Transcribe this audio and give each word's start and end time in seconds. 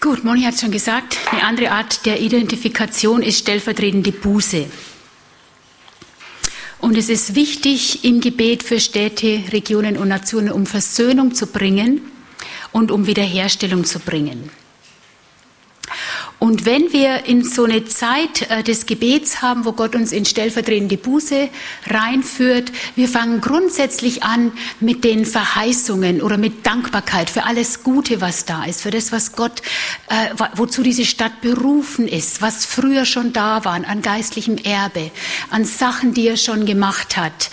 Gut, 0.00 0.24
Moni 0.24 0.42
hat 0.42 0.58
schon 0.58 0.70
gesagt, 0.70 1.16
eine 1.30 1.44
andere 1.44 1.70
Art 1.70 2.04
der 2.04 2.20
Identifikation 2.20 3.22
ist 3.22 3.38
stellvertretende 3.38 4.12
Buße. 4.12 4.66
Und 6.80 6.98
es 6.98 7.08
ist 7.08 7.34
wichtig 7.34 8.04
im 8.04 8.20
Gebet 8.20 8.62
für 8.62 8.78
Städte, 8.78 9.42
Regionen 9.52 9.96
und 9.96 10.08
Nationen, 10.08 10.52
um 10.52 10.66
Versöhnung 10.66 11.34
zu 11.34 11.46
bringen 11.46 12.02
und 12.72 12.90
um 12.90 13.06
Wiederherstellung 13.06 13.84
zu 13.84 13.98
bringen. 14.00 14.50
Und 16.44 16.66
wenn 16.66 16.92
wir 16.92 17.24
in 17.24 17.42
so 17.42 17.64
eine 17.64 17.86
Zeit 17.86 18.50
äh, 18.50 18.62
des 18.62 18.84
Gebets 18.84 19.40
haben, 19.40 19.64
wo 19.64 19.72
Gott 19.72 19.94
uns 19.94 20.12
in 20.12 20.26
stellvertretende 20.26 20.98
Buße 20.98 21.48
reinführt, 21.86 22.70
wir 22.96 23.08
fangen 23.08 23.40
grundsätzlich 23.40 24.24
an 24.24 24.52
mit 24.78 25.04
den 25.04 25.24
Verheißungen 25.24 26.20
oder 26.20 26.36
mit 26.36 26.66
Dankbarkeit 26.66 27.30
für 27.30 27.44
alles 27.44 27.82
Gute, 27.82 28.20
was 28.20 28.44
da 28.44 28.64
ist, 28.64 28.82
für 28.82 28.90
das, 28.90 29.10
was 29.10 29.32
Gott, 29.32 29.62
äh, 30.10 30.34
wozu 30.54 30.82
diese 30.82 31.06
Stadt 31.06 31.40
berufen 31.40 32.06
ist, 32.06 32.42
was 32.42 32.66
früher 32.66 33.06
schon 33.06 33.32
da 33.32 33.64
war, 33.64 33.76
an 33.76 34.02
geistlichem 34.02 34.58
Erbe, 34.58 35.12
an 35.48 35.64
Sachen, 35.64 36.12
die 36.12 36.28
er 36.28 36.36
schon 36.36 36.66
gemacht 36.66 37.16
hat. 37.16 37.48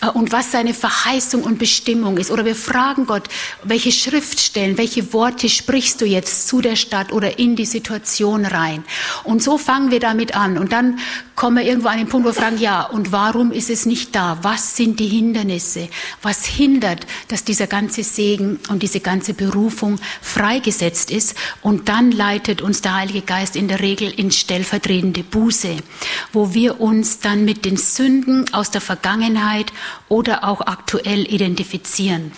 Äh, 0.00 0.08
und 0.08 0.32
was 0.32 0.52
seine 0.52 0.74
Verheißung 0.74 1.42
und 1.42 1.58
Bestimmung 1.58 2.18
ist. 2.18 2.30
Oder 2.30 2.44
wir 2.44 2.54
fragen 2.54 3.06
Gott, 3.06 3.24
welche 3.62 3.92
Schriftstellen, 3.92 4.78
welche 4.78 5.12
Worte 5.12 5.48
sprichst 5.48 6.00
du 6.00 6.04
jetzt 6.04 6.48
zu 6.48 6.60
der 6.60 6.76
Stadt 6.76 7.12
oder 7.12 7.38
in 7.38 7.56
die 7.56 7.66
Situation 7.66 8.44
rein? 8.44 8.84
Und 9.24 9.42
so 9.42 9.58
fangen 9.58 9.90
wir 9.90 10.00
damit 10.00 10.34
an. 10.34 10.58
Und 10.58 10.72
dann 10.72 10.98
kommen 11.36 11.56
wir 11.56 11.64
irgendwo 11.64 11.88
an 11.88 11.98
den 11.98 12.08
Punkt, 12.08 12.26
wo 12.26 12.30
wir 12.30 12.34
fragen, 12.34 12.58
ja, 12.58 12.82
und 12.82 13.12
warum 13.12 13.52
ist 13.52 13.70
es 13.70 13.86
nicht 13.86 14.14
da? 14.14 14.38
Was 14.42 14.76
sind 14.76 15.00
die 15.00 15.08
Hindernisse? 15.08 15.88
Was 16.22 16.44
hindert, 16.44 17.06
dass 17.28 17.44
dieser 17.44 17.66
ganze 17.66 18.02
Segen 18.02 18.58
und 18.68 18.82
diese 18.82 19.00
ganze 19.00 19.34
Berufung 19.34 19.98
freigesetzt 20.20 21.10
ist? 21.10 21.34
Und 21.62 21.88
dann 21.88 22.12
leitet 22.12 22.60
uns 22.60 22.82
der 22.82 22.94
Heilige 22.96 23.22
Geist 23.22 23.56
in 23.56 23.68
der 23.68 23.80
Regel 23.80 24.10
in 24.10 24.30
stellvertretende 24.30 25.22
Buße, 25.22 25.76
wo 26.32 26.54
wir 26.54 26.80
uns 26.80 27.20
dann 27.20 27.44
mit 27.44 27.64
den 27.64 27.76
Sünden 27.76 28.52
aus 28.52 28.70
der 28.70 28.80
Vergangenheit 28.80 29.72
oder 30.08 30.44
auch 30.44 30.60
aktuell 30.62 31.32
identifizieren. 31.32 32.32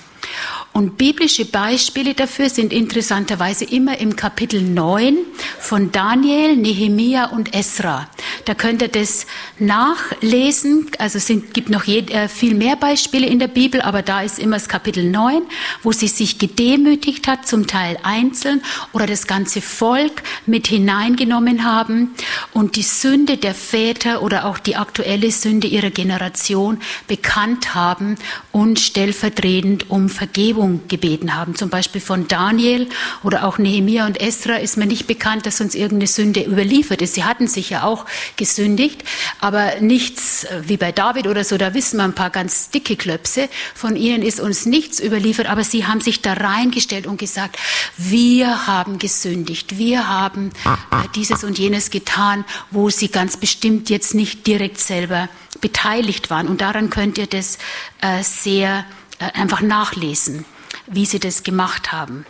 Und 0.73 0.97
biblische 0.97 1.45
Beispiele 1.45 2.15
dafür 2.15 2.49
sind 2.49 2.73
interessanterweise 2.73 3.67
immer 3.67 3.99
im 3.99 4.17
Kapitel 4.17 4.63
9 4.63 5.19
von 5.59 5.93
Daniel, 5.93 6.57
Nehemia 6.57 7.27
und 7.27 7.55
Esra. 7.55 8.09
Da 8.47 8.55
könnt 8.55 8.81
ihr 8.81 8.89
das 8.89 9.27
nachlesen. 9.59 10.91
Also 10.99 11.19
es 11.19 11.27
gibt 11.53 11.69
noch 11.69 11.87
äh, 11.87 12.27
viel 12.27 12.55
mehr 12.55 12.77
Beispiele 12.77 13.27
in 13.27 13.39
der 13.39 13.49
Bibel, 13.49 13.83
aber 13.83 14.01
da 14.01 14.23
ist 14.23 14.39
immer 14.39 14.57
das 14.57 14.69
Kapitel 14.69 15.05
9, 15.05 15.43
wo 15.83 15.93
sie 15.93 16.09
sich 16.09 16.39
gedemütigt 16.39 17.29
hat, 17.29 17.47
zum 17.47 17.67
Teil 17.67 17.99
einzeln 18.03 18.63
oder 18.95 19.07
das 19.07 19.27
ganze 19.27 19.61
Volk 19.61 20.23
mit 20.47 20.69
hineingenommen 20.69 21.65
haben 21.65 22.15
und 22.55 22.77
die 22.77 22.83
Sünde 22.83 23.37
der 23.37 23.55
Väter 23.55 24.23
oder 24.23 24.47
auch 24.47 24.59
die 24.59 24.77
aktuelle 24.77 25.33
Sünde 25.33 25.67
ihrer 25.67 25.91
Generation 25.91 26.81
bekannt 27.09 27.75
haben 27.75 28.17
und 28.53 28.79
stellvertretend 28.79 29.91
um 29.91 30.09
Vergebung 30.09 30.83
gebeten 30.87 31.35
haben. 31.35 31.55
Zum 31.55 31.71
Beispiel 31.71 32.01
von 32.01 32.29
Daniel 32.29 32.89
oder 33.23 33.45
auch 33.47 33.59
Nehemia 33.59 34.07
und 34.07 34.21
Esra 34.21 34.57
ist 34.57 34.77
mir 34.77 34.87
nicht 34.87 35.07
bekannt, 35.07 35.47
dass 35.47 35.61
uns 35.61 35.75
irgendeine 35.75 36.07
Sünde 36.07 36.43
überliefert 36.43 37.01
ist. 37.01 37.15
Sie 37.15 37.25
hatten 37.25 37.49
sich 37.49 37.71
ja 37.71 37.83
auch 37.85 38.05
gesündigt, 38.37 39.05
aber 39.41 39.81
nichts 39.81 40.45
äh, 40.45 40.63
wie 40.67 40.77
bei 40.77 40.93
David 40.93 41.27
oder 41.27 41.45
so, 41.45 41.57
da 41.57 41.73
wissen 41.75 41.97
wir 41.97 42.05
ein 42.05 42.15
paar 42.15 42.31
ganz 42.31 42.71
dicke 42.71 42.97
Klöpse. 42.97 43.49
Von 43.75 43.97
ihnen 43.97 44.23
ist 44.23 44.39
uns 44.39 44.67
nichts 44.67 45.01
überliefert, 45.01 45.47
aber 45.49 45.65
sie 45.65 45.87
haben 45.87 46.03
sich 46.03 46.21
da 46.21 46.35
reingestellt 46.35 47.07
und 47.07 47.19
gesagt, 47.19 47.57
wir 47.97 48.67
haben 48.67 48.99
gesündigt, 48.99 49.79
wir 49.79 50.09
haben 50.09 50.51
äh, 50.67 51.09
dieses 51.15 51.43
und 51.43 51.59
jenes 51.59 51.91
getan, 51.91 52.45
wo 52.71 52.91
sie 52.91 53.09
ganz 53.09 53.39
bestimmt 53.39 53.89
jetzt 53.89 54.15
nicht 54.15 54.47
direkt 54.47 54.79
selber 54.79 55.29
beteiligt 55.61 56.31
waren. 56.31 56.49
Und 56.49 56.61
daran 56.61 56.91
könnt 56.91 57.19
ihr 57.19 57.27
das 57.27 57.59
äh, 58.01 58.23
sehr 58.23 58.85
einfach 59.19 59.61
nachlesen 59.61 60.45
wie 60.87 61.07
sie 61.07 61.21
das 61.21 61.43
gemacht 61.43 61.93
haben. 61.93 62.27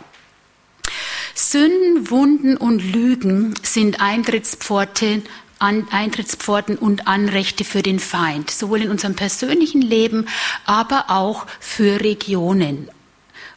Sünden, 1.35 2.09
Wunden 2.09 2.57
und 2.57 2.79
Lügen 2.79 3.55
sind 3.63 4.01
Eintrittspforten, 4.01 5.23
an, 5.59 5.87
Eintrittspforten 5.91 6.77
und 6.77 7.07
Anrechte 7.07 7.63
für 7.63 7.81
den 7.81 7.99
Feind, 7.99 8.51
sowohl 8.51 8.81
in 8.81 8.91
unserem 8.91 9.15
persönlichen 9.15 9.81
Leben, 9.81 10.27
aber 10.65 11.05
auch 11.07 11.47
für 11.59 12.01
Regionen 12.01 12.89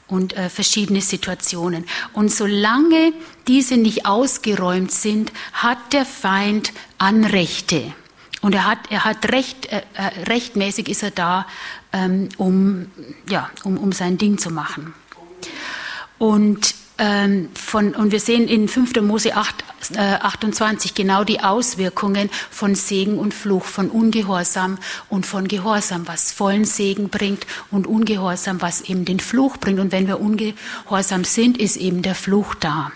und 0.07 0.35
äh, 0.35 0.49
verschiedene 0.49 1.01
Situationen. 1.01 1.85
Und 2.13 2.33
solange 2.33 3.13
diese 3.49 3.77
nicht 3.77 4.07
ausgeräumt 4.07 4.93
sind, 4.93 5.33
hat 5.53 5.93
der 5.93 6.07
Feind 6.07 6.73
Anrechte. 6.97 7.93
Und 8.47 8.55
er 8.55 8.65
hat, 8.65 8.79
er 8.91 9.05
hat 9.05 9.33
recht, 9.33 9.67
äh, 9.73 9.83
äh 9.97 10.23
rechtmäßig 10.29 10.89
ist 10.89 11.03
er 11.03 11.11
da, 11.11 11.49
ähm, 11.93 12.29
um, 12.37 12.93
ja, 13.29 13.51
um, 13.65 13.77
um 13.77 13.91
sein 13.91 14.19
Ding 14.19 14.39
zu 14.39 14.53
machen. 14.53 14.95
Und, 16.19 16.77
ähm, 16.99 17.49
von, 17.55 17.93
und 17.97 18.13
wir 18.13 18.21
sehen 18.21 18.47
in 18.47 18.69
5. 18.69 19.01
Mose 19.01 19.35
8, 19.35 19.65
äh, 19.97 19.99
28 19.99 20.95
genau 20.95 21.25
die 21.25 21.41
Auswirkungen 21.41 22.31
von 22.53 22.77
Segen 22.77 23.19
und 23.19 23.35
Fluch, 23.35 23.65
von 23.65 23.91
Ungehorsam 23.91 24.79
und 25.09 25.27
von 25.27 25.49
Gehorsam, 25.49 26.07
was 26.07 26.31
vollen 26.31 26.65
Segen 26.65 27.09
bringt 27.09 27.49
und 27.73 27.89
Ungehorsam, 27.89 28.63
was 28.63 28.83
eben 28.83 29.05
den 29.05 29.19
Fluch 29.19 29.57
bringt. 29.57 29.81
Und 29.81 29.91
wenn 29.91 30.07
wir 30.07 30.21
ungehorsam 30.21 31.25
sind, 31.25 31.59
ist 31.59 31.77
eben 31.79 32.03
der 32.03 32.15
Fluch 32.15 32.55
da. 32.55 32.93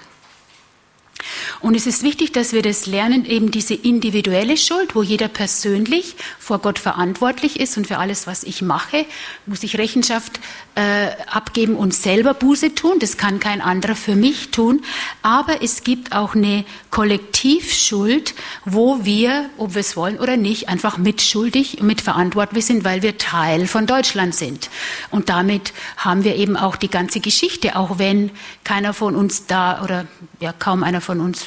Und 1.61 1.75
es 1.75 1.87
ist 1.87 2.03
wichtig, 2.03 2.33
dass 2.33 2.53
wir 2.53 2.63
das 2.63 2.87
lernen, 2.87 3.25
eben 3.25 3.51
diese 3.51 3.75
individuelle 3.75 4.57
Schuld, 4.57 4.95
wo 4.95 5.03
jeder 5.03 5.29
persönlich 5.29 6.17
vor 6.39 6.59
Gott 6.59 6.79
verantwortlich 6.79 7.61
ist 7.61 7.77
und 7.77 7.87
für 7.87 7.99
alles, 7.99 8.27
was 8.27 8.45
ich 8.45 8.63
mache, 8.63 9.07
muss 9.47 9.63
ich 9.63 9.79
Rechenschaft 9.79 10.41
äh, 10.75 11.09
abgeben 11.27 11.77
und 11.77 11.93
selber 11.95 12.35
Buße 12.35 12.75
tun. 12.75 12.99
Das 13.01 13.17
kann 13.17 13.41
kein 13.41 13.61
anderer 13.61 13.97
für 13.97 14.17
mich 14.17 14.51
tun. 14.51 14.83
Aber 15.23 15.63
es 15.63 15.85
gibt 15.85 16.13
auch 16.13 16.35
eine 16.35 16.65
Kollektivschuld, 16.91 18.35
wo 18.65 19.05
wir, 19.05 19.51
ob 19.59 19.75
wir 19.75 19.81
es 19.81 19.97
wollen 19.97 20.19
oder 20.19 20.37
nicht, 20.37 20.69
einfach 20.69 20.97
mitschuldig 20.97 21.81
und 21.81 21.87
mitverantwortlich 21.87 22.67
sind, 22.67 22.85
weil 22.85 23.03
wir 23.03 23.19
Teil 23.19 23.67
von 23.67 23.87
Deutschland 23.87 24.35
sind. 24.35 24.71
Und 25.11 25.29
damit 25.29 25.73
haben 25.97 26.25
wir 26.25 26.37
eben 26.37 26.57
auch 26.57 26.77
die 26.77 26.91
ganze 26.91 27.21
Geschichte, 27.21 27.77
auch 27.77 27.99
wenn 27.99 28.31
keiner 28.65 28.95
von 28.95 29.17
uns 29.17 29.47
da 29.47 29.83
oder 29.83 30.07
ja 30.41 30.53
kaum 30.53 30.83
einer 30.83 31.01
von 31.01 31.10
uns 31.19 31.47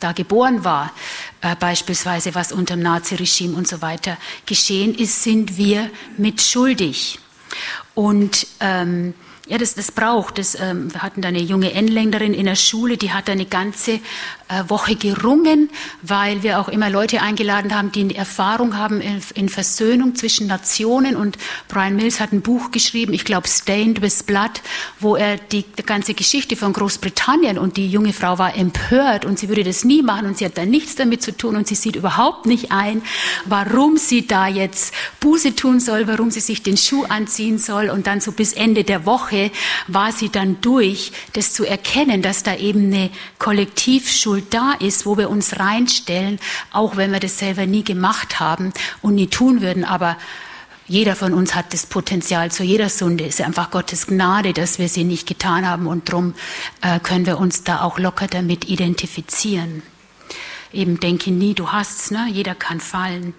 da 0.00 0.12
geboren 0.12 0.64
war, 0.64 0.92
äh, 1.42 1.54
beispielsweise 1.56 2.34
was 2.34 2.52
unter 2.52 2.76
dem 2.76 2.82
Naziregime 2.82 3.56
und 3.56 3.68
so 3.68 3.82
weiter 3.82 4.16
geschehen 4.46 4.94
ist, 4.94 5.22
sind 5.22 5.58
wir 5.58 5.90
mitschuldig. 6.16 7.18
Und 7.94 8.46
ähm, 8.60 9.12
ja, 9.46 9.58
das, 9.58 9.74
das 9.74 9.92
braucht. 9.92 10.38
Das, 10.38 10.58
ähm, 10.58 10.92
wir 10.92 11.02
hatten 11.02 11.20
da 11.20 11.28
eine 11.28 11.40
junge 11.40 11.72
Engländerin 11.72 12.32
in 12.32 12.46
der 12.46 12.56
Schule, 12.56 12.96
die 12.96 13.12
hat 13.12 13.28
eine 13.28 13.44
ganze 13.44 14.00
Woche 14.68 14.96
gerungen, 14.96 15.70
weil 16.02 16.42
wir 16.42 16.60
auch 16.60 16.68
immer 16.68 16.90
Leute 16.90 17.22
eingeladen 17.22 17.74
haben, 17.74 17.92
die 17.92 18.00
eine 18.00 18.14
Erfahrung 18.14 18.76
haben 18.76 19.00
in, 19.00 19.48
Versöhnung 19.48 20.14
zwischen 20.14 20.46
Nationen. 20.46 21.16
Und 21.16 21.38
Brian 21.68 21.96
Mills 21.96 22.20
hat 22.20 22.32
ein 22.32 22.42
Buch 22.42 22.70
geschrieben, 22.70 23.12
ich 23.12 23.24
glaube 23.24 23.48
Stained 23.48 24.02
with 24.02 24.22
Blood, 24.22 24.62
wo 25.00 25.16
er 25.16 25.36
die, 25.36 25.64
ganze 25.84 26.14
Geschichte 26.14 26.56
von 26.56 26.72
Großbritannien 26.72 27.58
und 27.58 27.76
die 27.76 27.88
junge 27.88 28.12
Frau 28.12 28.38
war 28.38 28.56
empört 28.56 29.24
und 29.24 29.38
sie 29.38 29.48
würde 29.48 29.64
das 29.64 29.84
nie 29.84 30.02
machen 30.02 30.26
und 30.26 30.38
sie 30.38 30.44
hat 30.44 30.56
da 30.56 30.64
nichts 30.64 30.94
damit 30.94 31.22
zu 31.22 31.36
tun 31.36 31.56
und 31.56 31.66
sie 31.66 31.74
sieht 31.74 31.96
überhaupt 31.96 32.46
nicht 32.46 32.70
ein, 32.70 33.02
warum 33.46 33.96
sie 33.96 34.26
da 34.26 34.46
jetzt 34.46 34.94
Buße 35.20 35.56
tun 35.56 35.80
soll, 35.80 36.06
warum 36.06 36.30
sie 36.30 36.40
sich 36.40 36.62
den 36.62 36.76
Schuh 36.76 37.04
anziehen 37.04 37.58
soll 37.58 37.90
und 37.90 38.06
dann 38.06 38.20
so 38.20 38.32
bis 38.32 38.52
Ende 38.52 38.84
der 38.84 39.06
Woche 39.06 39.50
war 39.88 40.12
sie 40.12 40.28
dann 40.28 40.60
durch, 40.60 41.12
das 41.32 41.52
zu 41.52 41.64
erkennen, 41.64 42.22
dass 42.22 42.42
da 42.42 42.56
eben 42.56 42.92
eine 42.92 43.10
Kollektivschuld 43.38 44.41
da 44.42 44.72
ist, 44.72 45.06
wo 45.06 45.16
wir 45.16 45.30
uns 45.30 45.58
reinstellen, 45.58 46.38
auch 46.72 46.96
wenn 46.96 47.12
wir 47.12 47.20
das 47.20 47.38
selber 47.38 47.66
nie 47.66 47.84
gemacht 47.84 48.40
haben 48.40 48.72
und 49.00 49.14
nie 49.14 49.28
tun 49.28 49.60
würden, 49.60 49.84
aber 49.84 50.16
jeder 50.86 51.16
von 51.16 51.32
uns 51.32 51.54
hat 51.54 51.72
das 51.72 51.86
Potenzial 51.86 52.50
zu 52.50 52.64
jeder 52.64 52.88
Sünde. 52.88 53.24
Es 53.24 53.38
ist 53.38 53.46
einfach 53.46 53.70
Gottes 53.70 54.06
Gnade, 54.06 54.52
dass 54.52 54.78
wir 54.78 54.88
sie 54.88 55.04
nicht 55.04 55.26
getan 55.26 55.66
haben. 55.66 55.86
Und 55.86 56.08
darum 56.08 56.34
äh, 56.82 56.98
können 56.98 57.24
wir 57.24 57.38
uns 57.38 57.62
da 57.62 57.80
auch 57.80 57.98
locker 57.98 58.26
damit 58.26 58.68
identifizieren 58.68 59.82
eben 60.72 61.00
denke 61.00 61.30
nie, 61.30 61.54
du 61.54 61.72
hast's, 61.72 62.10
ne? 62.10 62.26
jeder 62.30 62.54
kann 62.54 62.80
fallen. 62.80 63.34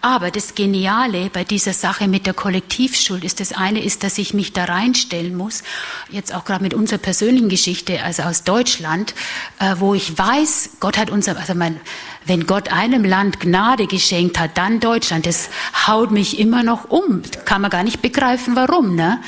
Aber 0.00 0.30
das 0.30 0.54
Geniale 0.54 1.30
bei 1.32 1.44
dieser 1.44 1.72
Sache 1.72 2.08
mit 2.08 2.26
der 2.26 2.34
Kollektivschuld 2.34 3.24
ist, 3.24 3.40
das 3.40 3.52
eine 3.52 3.82
ist, 3.82 4.02
dass 4.02 4.18
ich 4.18 4.34
mich 4.34 4.52
da 4.52 4.64
reinstellen 4.64 5.36
muss, 5.36 5.62
jetzt 6.10 6.34
auch 6.34 6.44
gerade 6.44 6.62
mit 6.62 6.74
unserer 6.74 6.98
persönlichen 6.98 7.48
Geschichte, 7.48 8.02
also 8.02 8.22
aus 8.22 8.44
Deutschland, 8.44 9.14
äh, 9.58 9.76
wo 9.78 9.94
ich 9.94 10.16
weiß, 10.16 10.70
Gott 10.80 10.98
hat 10.98 11.10
unser, 11.10 11.36
also 11.36 11.54
mein, 11.54 11.80
wenn 12.24 12.46
Gott 12.46 12.72
einem 12.72 13.04
Land 13.04 13.40
Gnade 13.40 13.86
geschenkt 13.86 14.38
hat, 14.38 14.58
dann 14.58 14.80
Deutschland, 14.80 15.26
das 15.26 15.50
haut 15.86 16.10
mich 16.10 16.38
immer 16.38 16.62
noch 16.62 16.90
um. 16.90 17.22
Kann 17.44 17.62
man 17.62 17.70
gar 17.70 17.84
nicht 17.84 18.02
begreifen, 18.02 18.56
warum, 18.56 18.94
ne? 18.94 19.20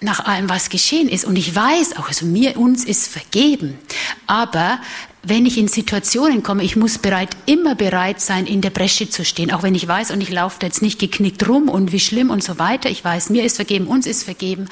nach 0.00 0.24
allem, 0.26 0.48
was 0.48 0.68
geschehen 0.68 1.08
ist. 1.08 1.24
Und 1.24 1.36
ich 1.36 1.54
weiß 1.54 1.96
auch, 1.96 2.08
also 2.08 2.26
mir, 2.26 2.58
uns 2.58 2.84
ist 2.84 3.08
vergeben. 3.08 3.78
Aber 4.26 4.78
wenn 5.26 5.46
ich 5.46 5.58
in 5.58 5.68
Situationen 5.68 6.42
komme, 6.42 6.62
ich 6.62 6.76
muss 6.76 6.98
bereit, 6.98 7.36
immer 7.46 7.74
bereit 7.74 8.20
sein, 8.20 8.46
in 8.46 8.60
der 8.60 8.70
Bresche 8.70 9.08
zu 9.08 9.24
stehen, 9.24 9.52
auch 9.52 9.62
wenn 9.62 9.74
ich 9.74 9.88
weiß 9.88 10.10
und 10.10 10.20
ich 10.20 10.30
laufe 10.30 10.56
da 10.60 10.66
jetzt 10.66 10.82
nicht 10.82 10.98
geknickt 10.98 11.48
rum 11.48 11.68
und 11.68 11.92
wie 11.92 12.00
schlimm 12.00 12.30
und 12.30 12.42
so 12.42 12.58
weiter. 12.58 12.90
Ich 12.90 13.04
weiß, 13.04 13.30
mir 13.30 13.44
ist 13.44 13.56
vergeben, 13.56 13.86
uns 13.86 14.06
ist 14.06 14.24
vergeben. 14.24 14.66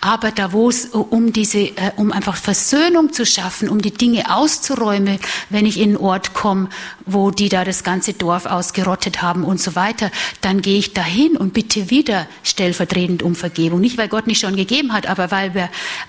Aber 0.00 0.30
da, 0.30 0.52
wo 0.52 0.68
es 0.68 0.86
um 0.86 1.32
diese, 1.32 1.60
äh, 1.60 1.92
um 1.96 2.12
einfach 2.12 2.36
Versöhnung 2.36 3.12
zu 3.12 3.24
schaffen, 3.24 3.68
um 3.68 3.80
die 3.80 3.92
Dinge 3.92 4.34
auszuräumen, 4.34 5.18
wenn 5.50 5.66
ich 5.66 5.78
in 5.78 5.90
einen 5.90 5.96
Ort 5.96 6.34
komme, 6.34 6.68
wo 7.06 7.30
die 7.30 7.48
da 7.48 7.64
das 7.64 7.84
ganze 7.84 8.14
Dorf 8.14 8.46
ausgerottet 8.46 9.22
haben 9.22 9.44
und 9.44 9.60
so 9.60 9.74
weiter, 9.74 10.10
dann 10.40 10.62
gehe 10.62 10.78
ich 10.78 10.92
dahin 10.92 11.36
und 11.36 11.54
bitte 11.54 11.90
wieder 11.90 12.26
stellvertretend 12.42 13.22
um 13.22 13.34
Vergebung. 13.34 13.80
Nicht, 13.80 13.98
weil 13.98 14.08
Gott 14.08 14.26
nicht 14.26 14.40
schon 14.40 14.56
gegeben 14.56 14.92
hat, 14.92 15.06
aber 15.06 15.30
weil 15.30 15.54
wir 15.54 15.68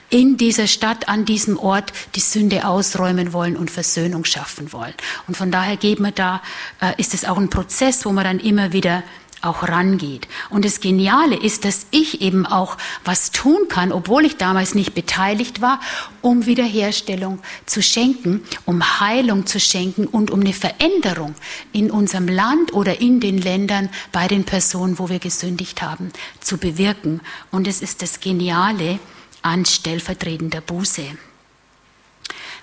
in 0.10 0.38
dieser 0.38 0.68
Stadt, 0.68 1.10
an 1.10 1.26
diesem 1.26 1.58
Ort 1.58 1.92
die 2.16 2.20
Sünde 2.20 2.68
ausräumen 2.68 3.34
wollen 3.34 3.58
und 3.58 3.75
Versöhnung 3.76 4.26
schaffen 4.26 4.72
wollen. 4.74 4.94
Und 5.28 5.36
von 5.38 5.52
daher 5.52 5.78
geht 5.78 6.00
man 6.00 6.16
da, 6.16 6.42
äh, 6.82 6.94
ist 6.98 7.14
es 7.14 7.26
auch 7.26 7.38
ein 7.38 7.50
Prozess, 7.50 8.06
wo 8.06 8.12
man 8.12 8.24
dann 8.24 8.40
immer 8.40 8.72
wieder 8.72 9.04
auch 9.42 9.64
rangeht. 9.64 10.28
Und 10.50 10.66
das 10.66 10.80
Geniale 10.80 11.36
ist, 11.36 11.66
dass 11.66 11.86
ich 11.92 12.22
eben 12.22 12.46
auch 12.46 12.78
was 13.04 13.32
tun 13.32 13.68
kann, 13.70 13.92
obwohl 13.92 14.26
ich 14.26 14.38
damals 14.38 14.74
nicht 14.76 14.96
beteiligt 14.96 15.62
war, 15.62 15.80
um 16.22 16.46
Wiederherstellung 16.46 17.40
zu 17.66 17.84
schenken, 17.84 18.42
um 18.66 19.00
Heilung 19.00 19.46
zu 19.46 19.60
schenken 19.60 20.08
und 20.08 20.32
um 20.32 20.40
eine 20.40 20.54
Veränderung 20.54 21.36
in 21.72 21.92
unserem 21.92 22.28
Land 22.28 22.74
oder 22.74 23.00
in 23.02 23.20
den 23.20 23.38
Ländern 23.38 23.90
bei 24.12 24.28
den 24.28 24.46
Personen, 24.46 24.98
wo 24.98 25.10
wir 25.10 25.20
gesündigt 25.20 25.82
haben, 25.82 26.12
zu 26.40 26.58
bewirken. 26.58 27.22
Und 27.52 27.68
es 27.68 27.82
ist 27.82 28.02
das 28.02 28.20
Geniale 28.20 29.00
an 29.42 29.66
stellvertretender 29.66 30.62
Buße 30.62 31.06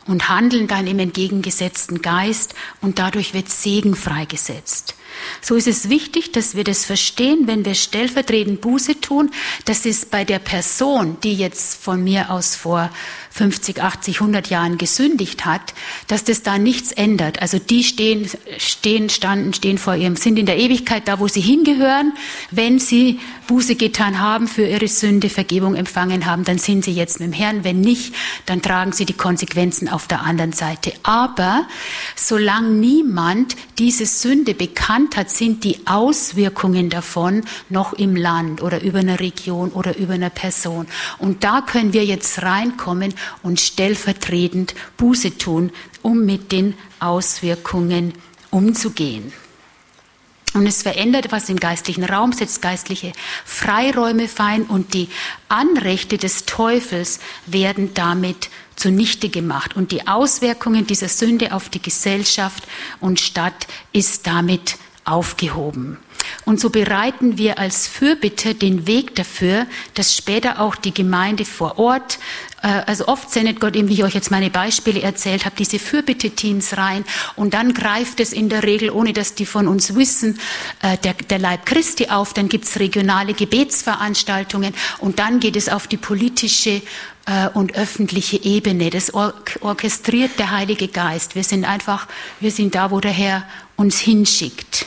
und 0.07 0.29
handeln 0.29 0.67
dann 0.69 0.87
im 0.87 0.99
entgegengesetzten 0.99 2.03
Geist 2.03 2.55
und 2.81 2.99
dadurch 2.99 3.35
wird 3.35 3.49
Segen 3.49 3.95
freigesetzt. 3.95 4.95
So 5.41 5.57
ist 5.57 5.67
es 5.67 5.89
wichtig, 5.89 6.33
dass 6.33 6.55
wir 6.55 6.65
das 6.65 6.85
verstehen, 6.85 7.47
wenn 7.47 7.65
wir 7.65 7.75
stellvertretend 7.75 8.61
Buße 8.61 9.01
tun, 9.01 9.31
dass 9.65 9.87
es 9.87 10.07
bei 10.07 10.25
der 10.25 10.39
Person, 10.39 11.17
die 11.23 11.35
jetzt 11.35 11.83
von 11.83 12.03
mir 12.03 12.31
aus 12.31 12.57
vor 12.57 12.91
50, 13.33 13.83
80, 13.83 14.21
100 14.21 14.51
Jahren 14.51 14.77
gesündigt 14.77 15.47
hat, 15.47 15.73
dass 16.07 16.25
das 16.25 16.43
da 16.43 16.59
nichts 16.59 16.93
ändert. 16.93 17.41
Also 17.41 17.59
die 17.59 17.83
stehen, 17.83 18.29
stehen, 18.59 19.09
standen, 19.09 19.55
stehen 19.55 19.79
vor 19.79 19.95
ihrem, 19.95 20.17
sind 20.17 20.39
in 20.39 20.47
der 20.47 20.59
Ewigkeit 20.59 21.09
da, 21.09 21.19
wo 21.19 21.29
sie 21.29 21.41
hingehören. 21.41 22.13
Wenn 22.51 22.79
sie 22.79 23.21
Buße 23.47 23.77
getan 23.77 24.21
haben, 24.21 24.49
für 24.49 24.67
ihre 24.67 24.89
Sünde 24.89 25.31
Vergebung 25.31 25.75
empfangen 25.75 26.27
haben, 26.27 26.45
dann 26.45 26.59
sind 26.59 26.85
sie 26.85 26.93
jetzt 26.93 27.21
mit 27.21 27.29
dem 27.29 27.33
Herrn. 27.33 27.65
Wenn 27.65 27.81
nicht, 27.81 28.15
dann 28.47 28.61
tragen 28.61 28.93
sie 28.93 29.07
die 29.07 29.13
Konsequenzen 29.15 29.89
auf 29.89 30.07
der 30.07 30.23
anderen 30.23 30.53
Seite. 30.53 30.93
Aber 31.03 31.67
solange 32.15 32.69
niemand 32.69 33.57
diese 33.79 34.07
Sünde 34.07 34.55
bekannt 34.55 35.02
hat, 35.17 35.31
sind 35.31 35.65
die 35.65 35.87
Auswirkungen 35.87 36.91
davon 36.91 37.45
noch 37.69 37.93
im 37.93 38.17
Land 38.17 38.63
oder 38.63 38.83
über 38.83 39.01
eine 39.01 39.21
Region 39.21 39.71
oder 39.71 39.97
über 39.97 40.15
eine 40.15 40.31
Person. 40.31 40.87
Und 41.19 41.45
da 41.45 41.61
können 41.61 41.93
wir 41.93 42.05
jetzt 42.05 42.43
reinkommen 42.43 43.15
und 43.43 43.61
stellvertretend 43.61 44.75
Buße 44.97 45.37
tun, 45.39 45.71
um 46.03 46.25
mit 46.25 46.53
den 46.53 46.75
Auswirkungen 47.01 48.15
umzugehen. 48.51 49.33
Und 50.55 50.67
es 50.67 50.83
verändert 50.83 51.33
was 51.33 51.49
im 51.49 51.59
geistlichen 51.59 52.05
Raum, 52.05 52.33
setzt 52.33 52.61
geistliche 52.61 53.13
Freiräume 53.45 54.29
fein 54.29 54.65
und 54.65 54.93
die 54.93 55.09
Anrechte 55.49 56.19
des 56.19 56.45
Teufels 56.45 57.21
werden 57.47 57.95
damit 57.95 58.51
zunichte 58.77 59.31
gemacht. 59.31 59.77
Und 59.77 59.93
die 59.93 60.07
Auswirkungen 60.07 60.87
dieser 60.87 61.09
Sünde 61.09 61.55
auf 61.55 61.71
die 61.71 61.81
Gesellschaft 61.81 62.65
und 63.01 63.19
Stadt 63.19 63.67
ist 63.93 64.27
damit 64.27 64.77
aufgehoben. 65.05 65.99
Und 66.45 66.61
so 66.61 66.71
bereiten 66.71 67.39
wir 67.39 67.59
als 67.59 67.87
Fürbitter 67.87 68.55
den 68.55 68.87
Weg 68.87 69.15
dafür, 69.15 69.67
dass 69.95 70.17
später 70.17 70.61
auch 70.61 70.77
die 70.77 70.95
Gemeinde 70.95 71.45
vor 71.45 71.79
Ort, 71.79 72.19
also 72.69 73.09
oft 73.09 73.31
sendet 73.31 73.61
Gott 73.61 73.75
eben, 73.77 73.89
wie 73.89 73.95
ich 73.95 74.05
euch 74.05 74.15
jetzt 74.15 74.31
meine 74.31 74.51
Beispiele 74.51 75.03
erzählt 75.03 75.45
habe, 75.45 75.57
diese 75.57 75.79
Fürbitte-Teams 75.79 76.77
rein 76.77 77.05
und 77.37 77.55
dann 77.55 77.75
greift 77.75 78.21
es 78.21 78.33
in 78.33 78.49
der 78.49 78.63
Regel, 78.63 78.91
ohne 78.91 79.13
dass 79.13 79.35
die 79.35 79.47
von 79.47 79.69
uns 79.69 79.95
wissen, 79.95 80.39
äh, 80.83 80.97
der, 80.99 81.15
der 81.15 81.39
Leib 81.39 81.67
Christi 81.67 82.09
auf, 82.09 82.33
dann 82.35 82.49
gibt's 82.49 82.79
regionale 82.79 83.35
Gebetsveranstaltungen 83.35 84.75
und 84.99 85.19
dann 85.19 85.41
geht 85.41 85.57
es 85.57 85.69
auf 85.69 85.87
die 85.87 85.97
politische 85.97 86.83
äh, 87.27 87.49
und 87.55 87.75
öffentliche 87.75 88.43
Ebene. 88.45 88.91
Das 88.91 89.13
orchestriert 89.13 90.39
der 90.39 90.51
Heilige 90.51 90.89
Geist. 90.89 91.35
Wir 91.35 91.45
sind 91.45 91.65
einfach, 91.65 92.07
wir 92.41 92.51
sind 92.51 92.75
da, 92.75 92.91
wo 92.91 93.01
der 93.01 93.13
Herr 93.13 93.45
uns 93.77 93.99
hinschickt 93.99 94.87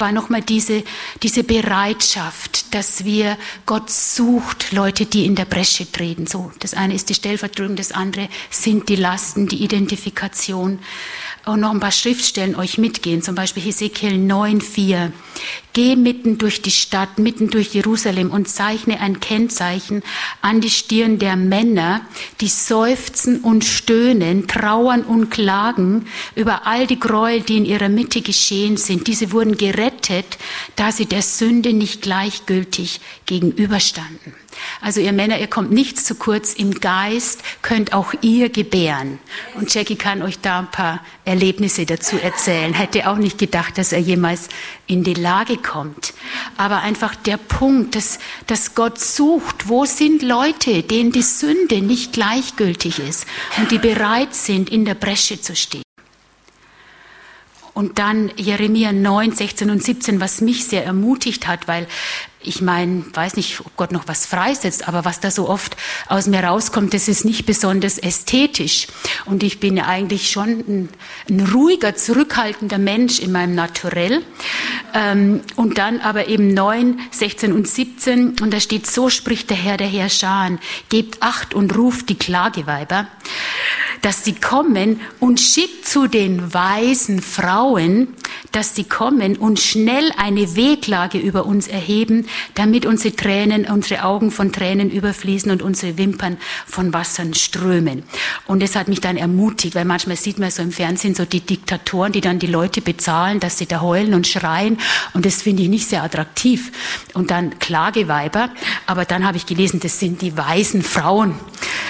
war 0.00 0.12
nochmal 0.12 0.42
diese, 0.42 0.84
diese 1.22 1.44
Bereitschaft, 1.44 2.74
dass 2.74 3.04
wir 3.04 3.36
Gott 3.64 3.90
sucht, 3.90 4.72
Leute, 4.72 5.06
die 5.06 5.24
in 5.24 5.34
der 5.34 5.44
Bresche 5.44 5.90
treten. 5.90 6.26
So, 6.26 6.52
das 6.58 6.74
eine 6.74 6.94
ist 6.94 7.08
die 7.08 7.14
Stellvertretung, 7.14 7.76
das 7.76 7.92
andere 7.92 8.28
sind 8.50 8.88
die 8.88 8.96
Lasten, 8.96 9.48
die 9.48 9.62
Identifikation 9.62 10.78
auch 11.44 11.56
noch 11.56 11.70
ein 11.70 11.80
paar 11.80 11.92
Schriftstellen 11.92 12.56
euch 12.56 12.76
mitgehen, 12.76 13.22
zum 13.22 13.36
Beispiel 13.36 13.62
Hesekiel 13.62 14.14
9,4. 14.14 15.12
Geh 15.76 15.94
mitten 15.94 16.38
durch 16.38 16.62
die 16.62 16.70
Stadt, 16.70 17.18
mitten 17.18 17.50
durch 17.50 17.74
Jerusalem 17.74 18.30
und 18.30 18.48
zeichne 18.48 18.98
ein 18.98 19.20
Kennzeichen 19.20 20.02
an 20.40 20.62
die 20.62 20.70
Stirn 20.70 21.18
der 21.18 21.36
Männer, 21.36 22.00
die 22.40 22.48
seufzen 22.48 23.40
und 23.42 23.62
stöhnen, 23.62 24.48
trauern 24.48 25.02
und 25.02 25.28
klagen 25.28 26.06
über 26.34 26.66
all 26.66 26.86
die 26.86 26.98
Gräuel, 26.98 27.42
die 27.42 27.58
in 27.58 27.66
ihrer 27.66 27.90
Mitte 27.90 28.22
geschehen 28.22 28.78
sind. 28.78 29.06
Diese 29.06 29.32
wurden 29.32 29.58
gerettet, 29.58 30.38
da 30.76 30.92
sie 30.92 31.04
der 31.04 31.20
Sünde 31.20 31.74
nicht 31.74 32.00
gleichgültig 32.00 33.02
gegenüberstanden. 33.26 34.32
Also 34.80 35.00
ihr 35.00 35.12
Männer, 35.12 35.38
ihr 35.38 35.46
kommt 35.46 35.70
nichts 35.70 36.04
zu 36.04 36.14
kurz 36.14 36.54
im 36.54 36.80
Geist, 36.80 37.42
könnt 37.62 37.92
auch 37.92 38.14
ihr 38.22 38.48
gebären. 38.48 39.18
Und 39.54 39.72
Jackie 39.72 39.96
kann 39.96 40.22
euch 40.22 40.38
da 40.40 40.60
ein 40.60 40.70
paar 40.70 41.04
Erlebnisse 41.24 41.86
dazu 41.86 42.16
erzählen. 42.18 42.72
Hätte 42.74 43.08
auch 43.10 43.16
nicht 43.16 43.38
gedacht, 43.38 43.78
dass 43.78 43.92
er 43.92 43.98
jemals 43.98 44.48
in 44.86 45.04
die 45.04 45.14
Lage 45.14 45.56
kommt. 45.66 46.14
Aber 46.56 46.80
einfach 46.80 47.14
der 47.14 47.36
Punkt, 47.36 47.94
dass, 47.94 48.18
dass 48.46 48.74
Gott 48.74 48.98
sucht, 48.98 49.68
wo 49.68 49.84
sind 49.84 50.22
Leute, 50.22 50.82
denen 50.82 51.12
die 51.12 51.22
Sünde 51.22 51.82
nicht 51.82 52.12
gleichgültig 52.12 52.98
ist 52.98 53.26
und 53.58 53.70
die 53.70 53.78
bereit 53.78 54.34
sind, 54.34 54.70
in 54.70 54.84
der 54.84 54.94
Bresche 54.94 55.40
zu 55.40 55.54
stehen. 55.54 55.82
Und 57.74 57.98
dann 57.98 58.32
Jeremia 58.36 58.90
9, 58.90 59.32
16 59.32 59.68
und 59.68 59.84
17, 59.84 60.18
was 60.18 60.40
mich 60.40 60.64
sehr 60.64 60.86
ermutigt 60.86 61.46
hat, 61.46 61.68
weil 61.68 61.86
ich 62.46 62.60
meine, 62.60 63.04
weiß 63.12 63.36
nicht, 63.36 63.60
ob 63.60 63.76
Gott 63.76 63.92
noch 63.92 64.08
was 64.08 64.26
freisetzt, 64.26 64.88
aber 64.88 65.04
was 65.04 65.20
da 65.20 65.30
so 65.30 65.48
oft 65.48 65.76
aus 66.08 66.26
mir 66.26 66.42
rauskommt, 66.42 66.94
das 66.94 67.08
ist 67.08 67.24
nicht 67.24 67.46
besonders 67.46 67.98
ästhetisch. 67.98 68.86
Und 69.24 69.42
ich 69.42 69.60
bin 69.60 69.76
ja 69.76 69.86
eigentlich 69.86 70.30
schon 70.30 70.48
ein, 70.48 70.88
ein 71.28 71.40
ruhiger, 71.40 71.96
zurückhaltender 71.96 72.78
Mensch 72.78 73.18
in 73.18 73.32
meinem 73.32 73.54
Naturell. 73.54 74.22
Ähm, 74.94 75.40
und 75.56 75.78
dann 75.78 76.00
aber 76.00 76.28
eben 76.28 76.54
9, 76.54 77.00
16 77.10 77.52
und 77.52 77.68
17, 77.68 78.40
und 78.40 78.52
da 78.52 78.60
steht, 78.60 78.86
so 78.86 79.10
spricht 79.10 79.50
der 79.50 79.56
Herr 79.56 79.76
der 79.76 79.88
Herrscher, 79.88 80.58
gebt 80.88 81.22
Acht 81.22 81.54
und 81.54 81.76
ruft 81.76 82.08
die 82.08 82.18
Klageweiber 82.18 83.08
dass 84.02 84.24
sie 84.24 84.34
kommen 84.34 85.00
und 85.20 85.40
schickt 85.40 85.86
zu 85.86 86.06
den 86.06 86.52
weisen 86.52 87.20
Frauen, 87.20 88.08
dass 88.52 88.74
sie 88.74 88.84
kommen 88.84 89.36
und 89.36 89.60
schnell 89.60 90.12
eine 90.16 90.56
Weglage 90.56 91.18
über 91.18 91.46
uns 91.46 91.68
erheben, 91.68 92.26
damit 92.54 92.86
unsere 92.86 93.14
Tränen, 93.14 93.66
unsere 93.66 94.04
Augen 94.04 94.30
von 94.30 94.52
Tränen 94.52 94.90
überfließen 94.90 95.50
und 95.50 95.62
unsere 95.62 95.98
Wimpern 95.98 96.38
von 96.66 96.92
Wassern 96.92 97.34
strömen. 97.34 98.02
Und 98.46 98.62
es 98.62 98.76
hat 98.76 98.88
mich 98.88 99.00
dann 99.00 99.16
ermutigt, 99.16 99.74
weil 99.74 99.84
manchmal 99.84 100.16
sieht 100.16 100.38
man 100.38 100.50
so 100.50 100.62
im 100.62 100.72
Fernsehen 100.72 101.14
so 101.14 101.24
die 101.24 101.40
Diktatoren, 101.40 102.12
die 102.12 102.20
dann 102.20 102.38
die 102.38 102.46
Leute 102.46 102.80
bezahlen, 102.80 103.40
dass 103.40 103.58
sie 103.58 103.66
da 103.66 103.80
heulen 103.80 104.14
und 104.14 104.26
schreien. 104.26 104.78
Und 105.12 105.26
das 105.26 105.42
finde 105.42 105.62
ich 105.62 105.68
nicht 105.68 105.88
sehr 105.88 106.02
attraktiv. 106.02 106.72
Und 107.14 107.30
dann 107.30 107.58
Klageweiber. 107.58 108.50
Aber 108.86 109.04
dann 109.04 109.26
habe 109.26 109.36
ich 109.36 109.46
gelesen, 109.46 109.80
das 109.80 109.98
sind 109.98 110.22
die 110.22 110.36
weisen 110.36 110.82
Frauen. 110.82 111.34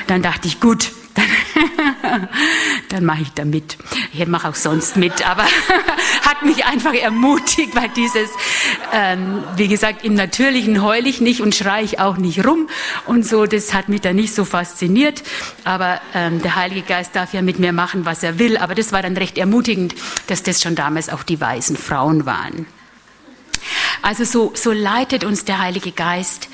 Dann 0.06 0.22
dachte 0.22 0.48
ich, 0.48 0.60
gut, 0.60 0.92
dann 2.88 3.04
mache 3.04 3.22
ich 3.22 3.32
da 3.32 3.44
mit. 3.44 3.76
Ich 4.12 4.26
mache 4.26 4.48
auch 4.48 4.54
sonst 4.54 4.96
mit, 4.96 5.28
aber 5.28 5.44
hat 6.22 6.42
mich 6.42 6.64
einfach 6.64 6.94
ermutigt, 6.94 7.74
weil 7.74 7.88
dieses, 7.90 8.30
ähm, 8.92 9.42
wie 9.56 9.68
gesagt, 9.68 10.04
im 10.04 10.14
Natürlichen 10.14 10.82
heule 10.82 11.08
ich 11.08 11.20
nicht 11.20 11.40
und 11.40 11.54
schreie 11.54 11.84
ich 11.84 12.00
auch 12.00 12.16
nicht 12.16 12.46
rum 12.46 12.68
und 13.06 13.26
so, 13.26 13.46
das 13.46 13.74
hat 13.74 13.88
mich 13.88 14.00
da 14.00 14.12
nicht 14.12 14.34
so 14.34 14.44
fasziniert. 14.44 15.22
Aber 15.64 16.00
ähm, 16.14 16.42
der 16.42 16.56
Heilige 16.56 16.82
Geist 16.82 17.14
darf 17.16 17.32
ja 17.34 17.42
mit 17.42 17.58
mir 17.58 17.72
machen, 17.72 18.04
was 18.04 18.22
er 18.22 18.38
will. 18.38 18.56
Aber 18.56 18.74
das 18.74 18.92
war 18.92 19.02
dann 19.02 19.16
recht 19.16 19.38
ermutigend, 19.38 19.94
dass 20.26 20.42
das 20.42 20.62
schon 20.62 20.74
damals 20.74 21.08
auch 21.08 21.22
die 21.22 21.40
weisen 21.40 21.76
Frauen 21.76 22.26
waren. 22.26 22.66
Also 24.02 24.24
so, 24.24 24.52
so 24.54 24.72
leitet 24.72 25.24
uns 25.24 25.44
der 25.44 25.58
Heilige 25.58 25.90
Geist 25.90 26.48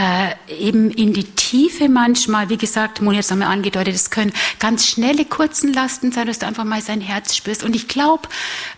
äh, 0.00 0.34
eben 0.48 0.90
in 0.90 1.12
die 1.12 1.24
Tiefe 1.24 1.90
manchmal, 1.90 2.48
wie 2.48 2.56
gesagt, 2.56 3.02
Moni 3.02 3.16
hat 3.16 3.24
es 3.24 3.30
nochmal 3.30 3.48
angedeutet, 3.48 3.94
es 3.94 4.08
können 4.08 4.32
ganz 4.58 4.86
schnelle, 4.86 5.26
kurzen 5.26 5.74
Lasten 5.74 6.10
sein, 6.10 6.26
dass 6.26 6.38
du 6.38 6.46
einfach 6.46 6.64
mal 6.64 6.80
sein 6.80 7.02
Herz 7.02 7.36
spürst. 7.36 7.62
Und 7.62 7.76
ich 7.76 7.86
glaube, 7.86 8.22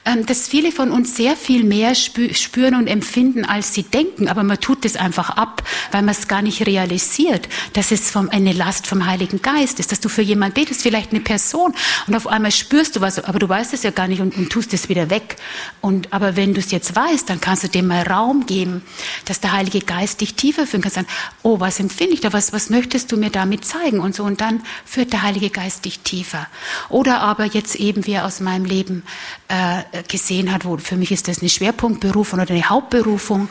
ähm, 0.04 0.26
dass 0.26 0.48
viele 0.48 0.72
von 0.72 0.90
uns 0.90 1.14
sehr 1.14 1.36
viel 1.36 1.62
mehr 1.62 1.94
spüren 1.94 2.74
und 2.74 2.88
empfinden, 2.88 3.44
als 3.44 3.72
sie 3.72 3.84
denken. 3.84 4.26
Aber 4.26 4.42
man 4.42 4.58
tut 4.58 4.84
es 4.84 4.96
einfach 4.96 5.30
ab, 5.30 5.62
weil 5.92 6.02
man 6.02 6.14
es 6.14 6.26
gar 6.26 6.42
nicht 6.42 6.66
realisiert, 6.66 7.48
dass 7.74 7.92
es 7.92 8.10
vom, 8.10 8.28
eine 8.30 8.52
Last 8.52 8.88
vom 8.88 9.06
Heiligen 9.06 9.42
Geist 9.42 9.78
ist, 9.78 9.92
dass 9.92 10.00
du 10.00 10.08
für 10.08 10.22
jemanden 10.22 10.54
betest, 10.54 10.82
vielleicht 10.82 11.12
eine 11.12 11.20
Person, 11.20 11.72
und 12.08 12.16
auf 12.16 12.26
einmal 12.26 12.50
spürst 12.50 12.96
du 12.96 13.00
was, 13.00 13.22
aber 13.22 13.38
du 13.38 13.48
weißt 13.48 13.74
es 13.74 13.84
ja 13.84 13.92
gar 13.92 14.08
nicht 14.08 14.20
und, 14.20 14.36
und 14.36 14.50
tust 14.50 14.74
es 14.74 14.88
wieder 14.88 15.08
weg. 15.08 15.36
Und, 15.80 16.12
aber 16.12 16.34
wenn 16.34 16.54
du 16.54 16.60
es 16.60 16.72
jetzt 16.72 16.96
weißt, 16.96 17.30
dann 17.30 17.40
kannst 17.40 17.62
du 17.62 17.68
dem 17.68 17.86
mal 17.86 18.02
Raum 18.02 18.46
geben, 18.46 18.82
dass 19.26 19.38
der 19.38 19.52
Heilige 19.52 19.80
Geist 19.80 20.20
dich 20.20 20.34
tiefer 20.34 20.66
führen 20.66 20.82
kann. 20.82 21.06
Oh, 21.42 21.60
was 21.60 21.80
empfinde 21.80 22.14
ich 22.14 22.20
da? 22.20 22.32
Was, 22.32 22.52
was 22.52 22.70
möchtest 22.70 23.12
du 23.12 23.16
mir 23.16 23.30
damit 23.30 23.64
zeigen? 23.64 24.00
Und 24.00 24.14
so. 24.14 24.24
Und 24.24 24.40
dann 24.40 24.62
führt 24.84 25.12
der 25.12 25.22
Heilige 25.22 25.50
Geist 25.50 25.84
dich 25.84 26.00
tiefer. 26.00 26.46
Oder 26.88 27.20
aber 27.20 27.44
jetzt 27.44 27.76
eben, 27.76 28.06
wie 28.06 28.12
er 28.12 28.26
aus 28.26 28.40
meinem 28.40 28.64
Leben 28.64 29.02
äh, 29.48 30.02
gesehen 30.08 30.52
hat, 30.52 30.64
wo 30.64 30.76
für 30.78 30.96
mich 30.96 31.12
ist 31.12 31.28
das 31.28 31.40
eine 31.40 31.48
Schwerpunktberufung 31.48 32.40
oder 32.40 32.52
eine 32.52 32.68
Hauptberufung, 32.68 33.48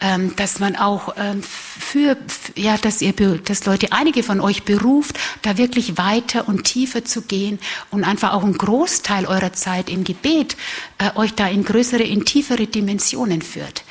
ähm, 0.00 0.34
dass 0.36 0.58
man 0.58 0.76
auch 0.76 1.14
ähm, 1.16 1.42
für, 1.42 2.16
ja, 2.54 2.76
dass 2.78 3.02
ihr, 3.02 3.12
dass 3.12 3.66
Leute, 3.66 3.92
einige 3.92 4.22
von 4.22 4.40
euch 4.40 4.64
beruft, 4.64 5.18
da 5.42 5.58
wirklich 5.58 5.98
weiter 5.98 6.48
und 6.48 6.64
tiefer 6.64 7.04
zu 7.04 7.22
gehen 7.22 7.58
und 7.90 8.04
einfach 8.04 8.32
auch 8.32 8.44
einen 8.44 8.58
Großteil 8.58 9.26
eurer 9.26 9.52
Zeit 9.52 9.88
im 9.90 10.04
Gebet 10.04 10.56
äh, 10.98 11.16
euch 11.16 11.34
da 11.34 11.46
in 11.46 11.64
größere, 11.64 12.02
in 12.02 12.24
tiefere 12.24 12.66
Dimensionen 12.66 13.42
führt. 13.42 13.84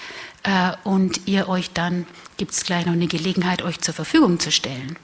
Äh, 0.45 0.73
und 0.83 1.21
ihr 1.27 1.49
euch 1.49 1.71
dann, 1.71 2.05
gibt 2.37 2.51
es 2.51 2.63
gleich 2.63 2.85
noch 2.85 2.93
eine 2.93 3.07
Gelegenheit, 3.07 3.63
euch 3.63 3.81
zur 3.81 3.93
Verfügung 3.93 4.39
zu 4.39 4.51
stellen. 4.51 4.95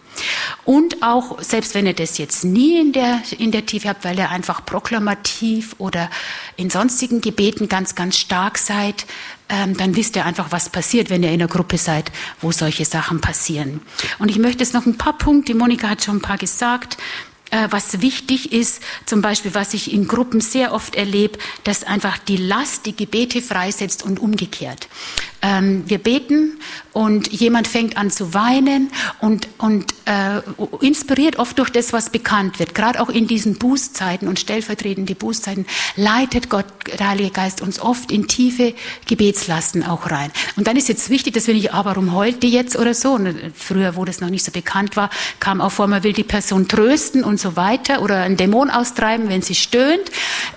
Und 0.66 1.02
auch, 1.02 1.42
selbst 1.42 1.74
wenn 1.74 1.88
ihr 1.88 1.94
das 1.94 2.18
jetzt 2.18 2.44
nie 2.44 2.80
in 2.80 2.92
der, 2.92 3.22
in 3.40 3.52
der 3.52 3.66
Tiefe 3.66 3.90
habt, 3.90 4.04
weil 4.04 4.18
ihr 4.20 4.30
einfach 4.30 4.66
proklamativ 4.66 5.76
oder 5.78 6.10
in 6.58 6.70
sonstigen 6.70 7.22
Gebeten 7.22 7.70
ganz, 7.70 7.96
ganz 7.96 8.18
stark 8.18 8.58
seid, 8.58 9.06
ähm, 9.50 9.76
dann 9.76 9.96
wisst 9.96 10.16
ihr 10.16 10.26
einfach, 10.26 10.52
was 10.52 10.70
passiert, 10.70 11.10
wenn 11.10 11.24
ihr 11.24 11.30
in 11.30 11.42
einer 11.42 11.48
Gruppe 11.48 11.78
seid, 11.78 12.12
wo 12.42 12.52
solche 12.52 12.86
Sachen 12.86 13.22
passieren. 13.22 13.82
Und 14.20 14.30
ich 14.30 14.38
möchte 14.38 14.64
jetzt 14.64 14.74
noch 14.74 14.86
ein 14.86 14.98
paar 14.98 15.18
Punkte, 15.18 15.56
Monika 15.56 15.90
hat 15.90 16.04
schon 16.04 16.18
ein 16.18 16.22
paar 16.22 16.38
gesagt, 16.38 16.98
was 17.70 18.02
wichtig 18.02 18.52
ist, 18.52 18.82
zum 19.06 19.22
Beispiel, 19.22 19.54
was 19.54 19.74
ich 19.74 19.94
in 19.94 20.08
Gruppen 20.08 20.42
sehr 20.42 20.74
oft 20.74 20.96
erlebe, 20.96 21.38
dass 21.64 21.84
einfach 21.84 22.18
die 22.18 22.38
Last 22.38 22.86
die 22.86 22.96
Gebete 22.96 23.42
freisetzt 23.42 24.04
und 24.04 24.20
umgekehrt. 24.20 24.88
Ähm, 25.44 25.84
wir 25.88 25.98
beten 25.98 26.60
und 26.94 27.32
jemand 27.32 27.68
fängt 27.68 27.98
an 27.98 28.12
zu 28.12 28.34
weinen 28.36 28.92
und, 29.22 29.48
und 29.58 29.92
äh, 30.06 30.42
inspiriert 30.82 31.40
oft 31.40 31.58
durch 31.58 31.72
das, 31.72 31.94
was 31.94 32.12
bekannt 32.12 32.60
wird. 32.60 32.76
Gerade 32.76 33.02
auch 33.02 33.10
in 33.10 33.26
diesen 33.28 33.56
Bußzeiten 33.56 34.28
und 34.28 34.40
stellvertretende 34.40 35.16
Bußzeiten 35.16 35.66
leitet 35.96 36.50
Gott, 36.50 36.66
der 37.00 37.10
Heilige 37.10 37.32
Geist, 37.32 37.62
uns 37.62 37.80
oft 37.80 38.12
in 38.12 38.28
tiefe 38.28 38.76
Gebetslasten 39.08 39.84
auch 39.84 40.12
rein. 40.12 40.32
Und 40.58 40.68
dann 40.68 40.78
ist 40.78 40.90
jetzt 40.90 41.10
wichtig, 41.10 41.34
dass 41.34 41.48
wir 41.48 41.56
nicht, 41.56 41.74
ah, 41.74 41.86
warum 41.86 42.14
heult 42.14 42.44
die 42.44 42.50
jetzt 42.50 42.76
oder 42.78 42.94
so? 42.94 43.14
Und 43.14 43.36
früher, 43.56 43.96
wo 43.96 44.06
das 44.06 44.22
noch 44.22 44.30
nicht 44.30 44.46
so 44.46 44.52
bekannt 44.52 44.96
war, 44.96 45.10
kam 45.40 45.60
auch 45.60 45.72
vor, 45.72 45.88
man 45.88 46.04
will 46.04 46.14
die 46.14 46.24
Person 46.24 46.68
trösten 46.68 47.24
und 47.24 47.40
so 47.42 47.56
weiter 47.56 48.02
oder 48.02 48.22
einen 48.22 48.38
Dämon 48.38 48.70
austreiben, 48.70 49.28
wenn 49.30 49.42
sie 49.42 49.56
stöhnt. 49.56 50.12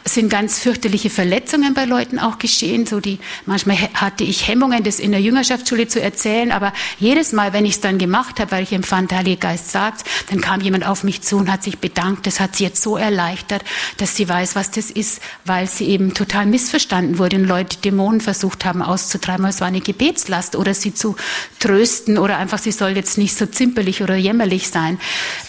Es 0.04 0.14
sind 0.14 0.28
ganz 0.28 0.58
fürchterliche 0.60 1.10
Verletzungen 1.10 1.74
bei 1.74 1.84
Leuten 1.84 2.18
auch 2.18 2.38
geschehen. 2.38 2.86
So 2.86 3.00
die, 3.00 3.18
manchmal 3.46 3.76
hatte 3.94 4.22
ich 4.22 4.46
Hemmungen 4.46 4.84
das 4.84 5.00
in 5.00 5.10
der 5.10 5.20
Jüngerschaftsschule 5.20 5.88
zu 5.88 6.00
erzählen, 6.00 6.52
aber 6.52 6.72
jedes 6.98 7.32
Mal, 7.32 7.52
wenn 7.52 7.64
ich 7.64 7.74
es 7.74 7.80
dann 7.80 7.98
gemacht 7.98 8.38
habe, 8.38 8.52
weil 8.52 8.62
ich 8.62 8.72
empfand, 8.72 9.10
der 9.10 9.18
Heilige 9.18 9.38
Geist 9.38 9.72
sagt, 9.72 10.04
dann 10.30 10.40
kam 10.40 10.60
jemand 10.60 10.86
auf 10.86 11.02
mich 11.04 11.22
zu 11.22 11.38
und 11.38 11.50
hat 11.50 11.62
sich 11.62 11.78
bedankt. 11.78 12.26
Das 12.26 12.38
hat 12.38 12.56
sie 12.56 12.64
jetzt 12.64 12.82
so 12.82 12.96
erleichtert, 12.96 13.64
dass 13.96 14.14
sie 14.14 14.28
weiß, 14.28 14.54
was 14.54 14.70
das 14.70 14.90
ist, 14.90 15.20
weil 15.44 15.66
sie 15.66 15.88
eben 15.88 16.14
total 16.14 16.46
missverstanden 16.46 17.18
wurde 17.18 17.36
und 17.36 17.44
Leute 17.46 17.78
Dämonen 17.78 18.20
versucht 18.20 18.64
haben 18.64 18.82
auszutreiben. 18.82 19.44
Es 19.46 19.60
war 19.60 19.68
eine 19.68 19.80
Gebetslast 19.80 20.54
oder 20.56 20.74
sie 20.74 20.94
zu 20.94 21.16
trösten 21.58 22.18
oder 22.18 22.36
einfach, 22.36 22.58
sie 22.58 22.72
soll 22.72 22.90
jetzt 22.90 23.18
nicht 23.18 23.36
so 23.36 23.46
zimperlich 23.46 24.02
oder 24.02 24.16
jämmerlich 24.16 24.68
sein. 24.68 24.98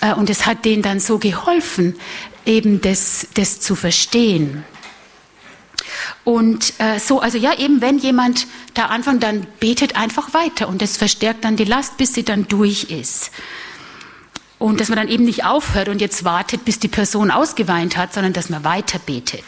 Äh, 0.01 0.13
und 0.13 0.30
es 0.30 0.46
hat 0.46 0.65
denen 0.65 0.82
dann 0.82 1.00
so 1.00 1.18
geholfen, 1.32 1.96
eben 2.46 2.82
das, 2.82 3.27
das 3.34 3.60
zu 3.60 3.75
verstehen. 3.75 4.63
Und 6.24 6.74
äh, 6.79 7.00
so, 7.00 7.20
also 7.20 7.38
ja, 7.38 7.58
eben 7.58 7.82
wenn 7.82 7.98
jemand 7.98 8.48
da 8.74 8.86
anfängt, 8.86 9.24
dann 9.24 9.46
betet 9.60 9.96
einfach 9.96 10.34
weiter 10.34 10.67
und 10.67 10.82
das 10.82 10.98
verstärkt 10.98 11.44
dann 11.44 11.55
die 11.55 11.65
Last, 11.65 11.98
bis 11.98 12.13
sie 12.13 12.24
dann 12.24 12.48
durch 12.48 12.86
ist. 12.86 13.32
Und 14.58 14.79
dass 14.79 14.89
man 14.89 14.98
dann 14.98 15.10
eben 15.10 15.25
nicht 15.25 15.46
aufhört 15.46 15.89
und 15.89 16.01
jetzt 16.01 16.24
wartet, 16.24 16.65
bis 16.65 16.79
die 16.79 16.88
Person 16.88 17.29
ausgeweint 17.32 17.98
hat, 17.98 18.13
sondern 18.13 18.34
dass 18.34 18.50
man 18.50 18.63
weiter 18.63 19.00
betet. 19.00 19.44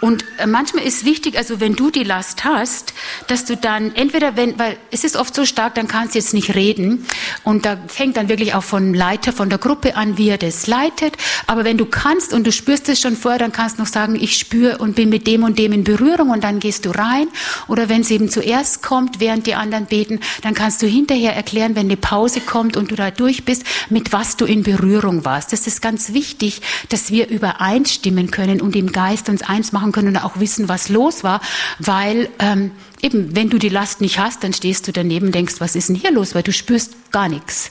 Und 0.00 0.24
äh, 0.38 0.46
manchmal 0.46 0.84
ist 0.84 1.04
wichtig, 1.04 1.36
also 1.36 1.60
wenn 1.60 1.74
du 1.74 1.90
die 1.90 2.04
Last 2.04 2.44
hast, 2.44 2.94
dass 3.26 3.44
du 3.44 3.56
dann 3.56 3.94
entweder, 3.94 4.36
wenn, 4.36 4.58
weil 4.58 4.76
es 4.90 5.04
ist 5.04 5.16
oft 5.16 5.34
so 5.34 5.44
stark, 5.44 5.74
dann 5.74 5.88
kannst 5.88 6.14
du 6.14 6.18
jetzt 6.18 6.34
nicht 6.34 6.54
reden. 6.54 7.06
Und 7.44 7.66
da 7.66 7.76
fängt 7.88 8.16
dann 8.16 8.28
wirklich 8.28 8.54
auch 8.54 8.62
von 8.62 8.94
Leiter, 8.94 9.32
von 9.32 9.50
der 9.50 9.58
Gruppe 9.58 9.96
an, 9.96 10.18
wie 10.18 10.28
er 10.28 10.38
das 10.38 10.66
leitet. 10.66 11.16
Aber 11.46 11.64
wenn 11.64 11.78
du 11.78 11.86
kannst 11.86 12.32
und 12.32 12.46
du 12.46 12.52
spürst 12.52 12.88
es 12.88 13.00
schon 13.00 13.16
vorher, 13.16 13.38
dann 13.38 13.52
kannst 13.52 13.78
du 13.78 13.82
noch 13.82 13.88
sagen, 13.88 14.16
ich 14.16 14.36
spüre 14.36 14.78
und 14.78 14.96
bin 14.96 15.08
mit 15.08 15.26
dem 15.26 15.42
und 15.42 15.58
dem 15.58 15.72
in 15.72 15.84
Berührung 15.84 16.30
und 16.30 16.44
dann 16.44 16.60
gehst 16.60 16.86
du 16.86 16.90
rein. 16.90 17.28
Oder 17.68 17.88
wenn 17.88 18.00
es 18.02 18.10
eben 18.10 18.28
zuerst 18.28 18.82
kommt, 18.82 19.20
während 19.20 19.46
die 19.46 19.54
anderen 19.54 19.86
beten, 19.86 20.20
dann 20.42 20.54
kannst 20.54 20.82
du 20.82 20.86
hinterher 20.86 21.34
erklären, 21.34 21.76
wenn 21.76 21.86
eine 21.86 21.96
Pause 21.96 22.40
kommt 22.40 22.76
und 22.76 22.90
du 22.90 22.96
da 22.96 23.10
durch 23.10 23.44
bist, 23.44 23.64
mit 23.88 24.12
was 24.12 24.36
du 24.36 24.44
in 24.44 24.62
Berührung 24.62 25.24
warst. 25.24 25.52
Das 25.52 25.66
ist 25.66 25.82
ganz 25.82 26.12
wichtig, 26.12 26.62
dass 26.88 27.10
wir 27.10 27.28
übereinstimmen 27.28 28.30
können 28.30 28.60
und 28.60 28.76
im 28.76 28.92
Geist 28.92 29.28
uns 29.40 29.48
eins 29.48 29.72
machen 29.72 29.92
können 29.92 30.08
und 30.08 30.16
auch 30.18 30.38
wissen, 30.38 30.68
was 30.68 30.88
los 30.88 31.24
war, 31.24 31.40
weil 31.78 32.28
ähm, 32.38 32.72
eben, 33.02 33.34
wenn 33.34 33.50
du 33.50 33.58
die 33.58 33.68
Last 33.68 34.00
nicht 34.00 34.18
hast, 34.18 34.44
dann 34.44 34.52
stehst 34.52 34.86
du 34.86 34.92
daneben 34.92 35.26
und 35.26 35.34
denkst, 35.34 35.54
was 35.58 35.74
ist 35.76 35.88
denn 35.88 35.96
hier 35.96 36.12
los, 36.12 36.34
weil 36.34 36.42
du 36.42 36.52
spürst 36.52 37.12
gar 37.12 37.28
nichts. 37.28 37.70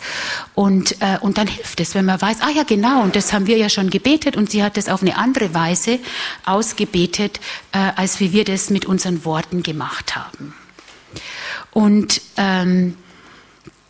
Und, 0.55 1.01
äh, 1.01 1.17
und 1.21 1.37
dann 1.37 1.47
hilft 1.47 1.79
es, 1.79 1.95
wenn 1.95 2.05
man 2.05 2.21
weiß, 2.21 2.37
ah 2.41 2.49
ja 2.49 2.63
genau, 2.63 3.03
und 3.03 3.15
das 3.15 3.33
haben 3.33 3.47
wir 3.47 3.57
ja 3.57 3.69
schon 3.69 3.89
gebetet 3.89 4.35
und 4.35 4.49
sie 4.49 4.63
hat 4.63 4.77
das 4.77 4.89
auf 4.89 5.01
eine 5.01 5.17
andere 5.17 5.53
Weise 5.53 5.99
ausgebetet, 6.45 7.39
äh, 7.71 7.91
als 7.95 8.19
wie 8.19 8.31
wir 8.31 8.43
das 8.43 8.69
mit 8.69 8.85
unseren 8.85 9.23
Worten 9.25 9.63
gemacht 9.63 10.15
haben. 10.15 10.53
Und 11.71 12.21
ähm, 12.37 12.95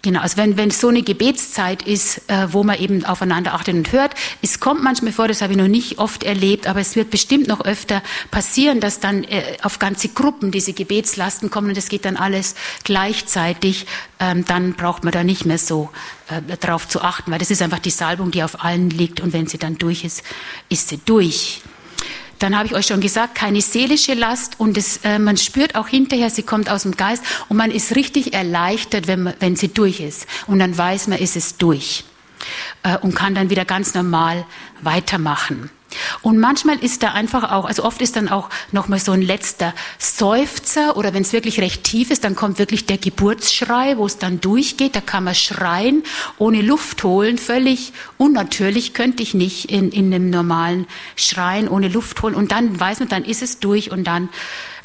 Genau, 0.01 0.22
also 0.22 0.38
wenn, 0.38 0.56
wenn 0.56 0.72
so 0.72 0.88
eine 0.88 1.03
Gebetszeit 1.03 1.82
ist, 1.84 2.22
äh, 2.29 2.48
wo 2.53 2.63
man 2.63 2.79
eben 2.79 3.03
aufeinander 3.03 3.53
achtet 3.53 3.75
und 3.75 3.91
hört, 3.91 4.15
es 4.41 4.62
kommt 4.62 4.82
manchmal 4.82 5.12
vor, 5.12 5.27
das 5.27 5.41
habe 5.41 5.51
ich 5.51 5.60
noch 5.60 5.68
nicht 5.68 6.00
oft 6.00 6.24
erlebt, 6.24 6.68
aber 6.68 6.79
es 6.79 6.96
wird 6.96 7.10
bestimmt 7.10 7.50
noch 7.50 7.65
öfter 7.65 8.01
passieren, 8.32 8.79
dass 8.79 9.01
dann 9.01 9.25
äh, 9.25 9.58
auf 9.62 9.77
ganze 9.77 10.08
Gruppen 10.08 10.51
diese 10.51 10.72
Gebetslasten 10.72 11.50
kommen 11.50 11.70
und 11.70 11.77
es 11.77 11.89
geht 11.89 12.06
dann 12.06 12.15
alles 12.15 12.56
gleichzeitig, 12.86 13.88
ähm, 14.22 14.46
dann 14.46 14.74
braucht 14.74 15.03
man 15.03 15.12
da 15.12 15.25
nicht 15.25 15.46
mehr 15.46 15.58
so 15.58 15.89
äh, 16.29 16.41
darauf 16.62 16.88
zu 16.88 17.01
achten, 17.01 17.32
weil 17.32 17.39
das 17.39 17.51
ist 17.51 17.62
einfach 17.62 17.79
die 17.79 17.89
Salbung, 17.89 18.32
die 18.32 18.44
auf 18.44 18.63
allen 18.63 18.89
liegt 18.89 19.20
und 19.20 19.34
wenn 19.34 19.48
sie 19.48 19.58
dann 19.58 19.77
durch 19.77 20.06
ist, 20.06 20.24
ist 20.70 20.88
sie 20.88 21.01
durch. 21.03 21.62
Dann 22.39 22.58
habe 22.58 22.67
ich 22.67 22.74
euch 22.74 22.88
schon 22.88 23.01
gesagt, 23.01 23.36
keine 23.36 23.62
seelische 23.62 24.13
Last 24.13 24.60
und 24.60 24.77
es, 24.77 24.98
äh, 25.03 25.19
man 25.19 25.38
spürt 25.38 25.75
auch 25.75 25.88
hinterher, 25.88 26.29
sie 26.29 26.43
kommt 26.43 26.69
aus 26.69 26.84
dem 26.84 26.96
Geist 26.96 27.24
und 27.50 27.58
man 27.58 27.69
ist 27.69 27.96
richtig 27.96 28.34
erleichtert, 28.34 29.08
wenn, 29.08 29.24
man, 29.24 29.34
wenn 29.39 29.55
sie 29.55 29.67
durch 29.67 30.00
ist. 30.00 30.25
Und 30.48 30.60
dann 30.60 30.77
weiß 30.77 31.08
man, 31.08 31.19
ist 31.19 31.36
es 31.36 31.58
durch 31.58 32.05
äh, 32.84 32.98
und 32.98 33.13
kann 33.13 33.36
dann 33.36 33.50
wieder 33.50 33.65
ganz 33.65 33.93
normal 33.93 34.46
weitermachen. 34.81 35.69
Und 36.22 36.38
manchmal 36.39 36.77
ist 36.79 37.03
da 37.03 37.13
einfach 37.13 37.51
auch, 37.51 37.65
also 37.65 37.84
oft 37.84 38.01
ist 38.01 38.15
dann 38.15 38.29
auch 38.29 38.50
nochmal 38.72 39.00
so 39.00 39.12
ein 39.12 39.22
letzter 39.22 39.74
Seufzer 39.98 40.98
oder 40.98 41.13
wenn 41.13 41.24
es 41.24 41.34
wirklich 41.34 41.60
recht 41.60 41.84
tief 41.84 42.12
ist, 42.12 42.24
dann 42.24 42.36
kommt 42.36 42.60
wirklich 42.60 42.86
der 42.86 42.98
Geburtsschrei, 42.98 43.98
wo 43.98 44.05
es 44.05 44.17
dann 44.17 44.41
durchgeht. 44.41 44.96
Da 44.96 45.01
kann 45.01 45.24
man 45.24 45.36
schreien, 45.36 46.03
ohne 46.38 46.62
Luft 46.62 47.03
holen, 47.03 47.38
völlig 47.38 47.93
unnatürlich, 48.17 48.93
könnte 48.93 49.24
ich 49.24 49.34
nicht 49.34 49.72
in, 49.72 49.91
in 49.91 50.13
einem 50.13 50.29
normalen 50.29 50.88
Schreien 51.15 51.67
ohne 51.67 51.88
Luft 51.88 52.22
holen. 52.22 52.36
Und 52.36 52.51
dann 52.51 52.79
weiß 52.79 53.00
man, 53.00 53.10
dann 53.10 53.25
ist 53.25 53.41
es 53.41 53.60
durch 53.60 53.91
und 53.91 54.05
dann 54.05 54.29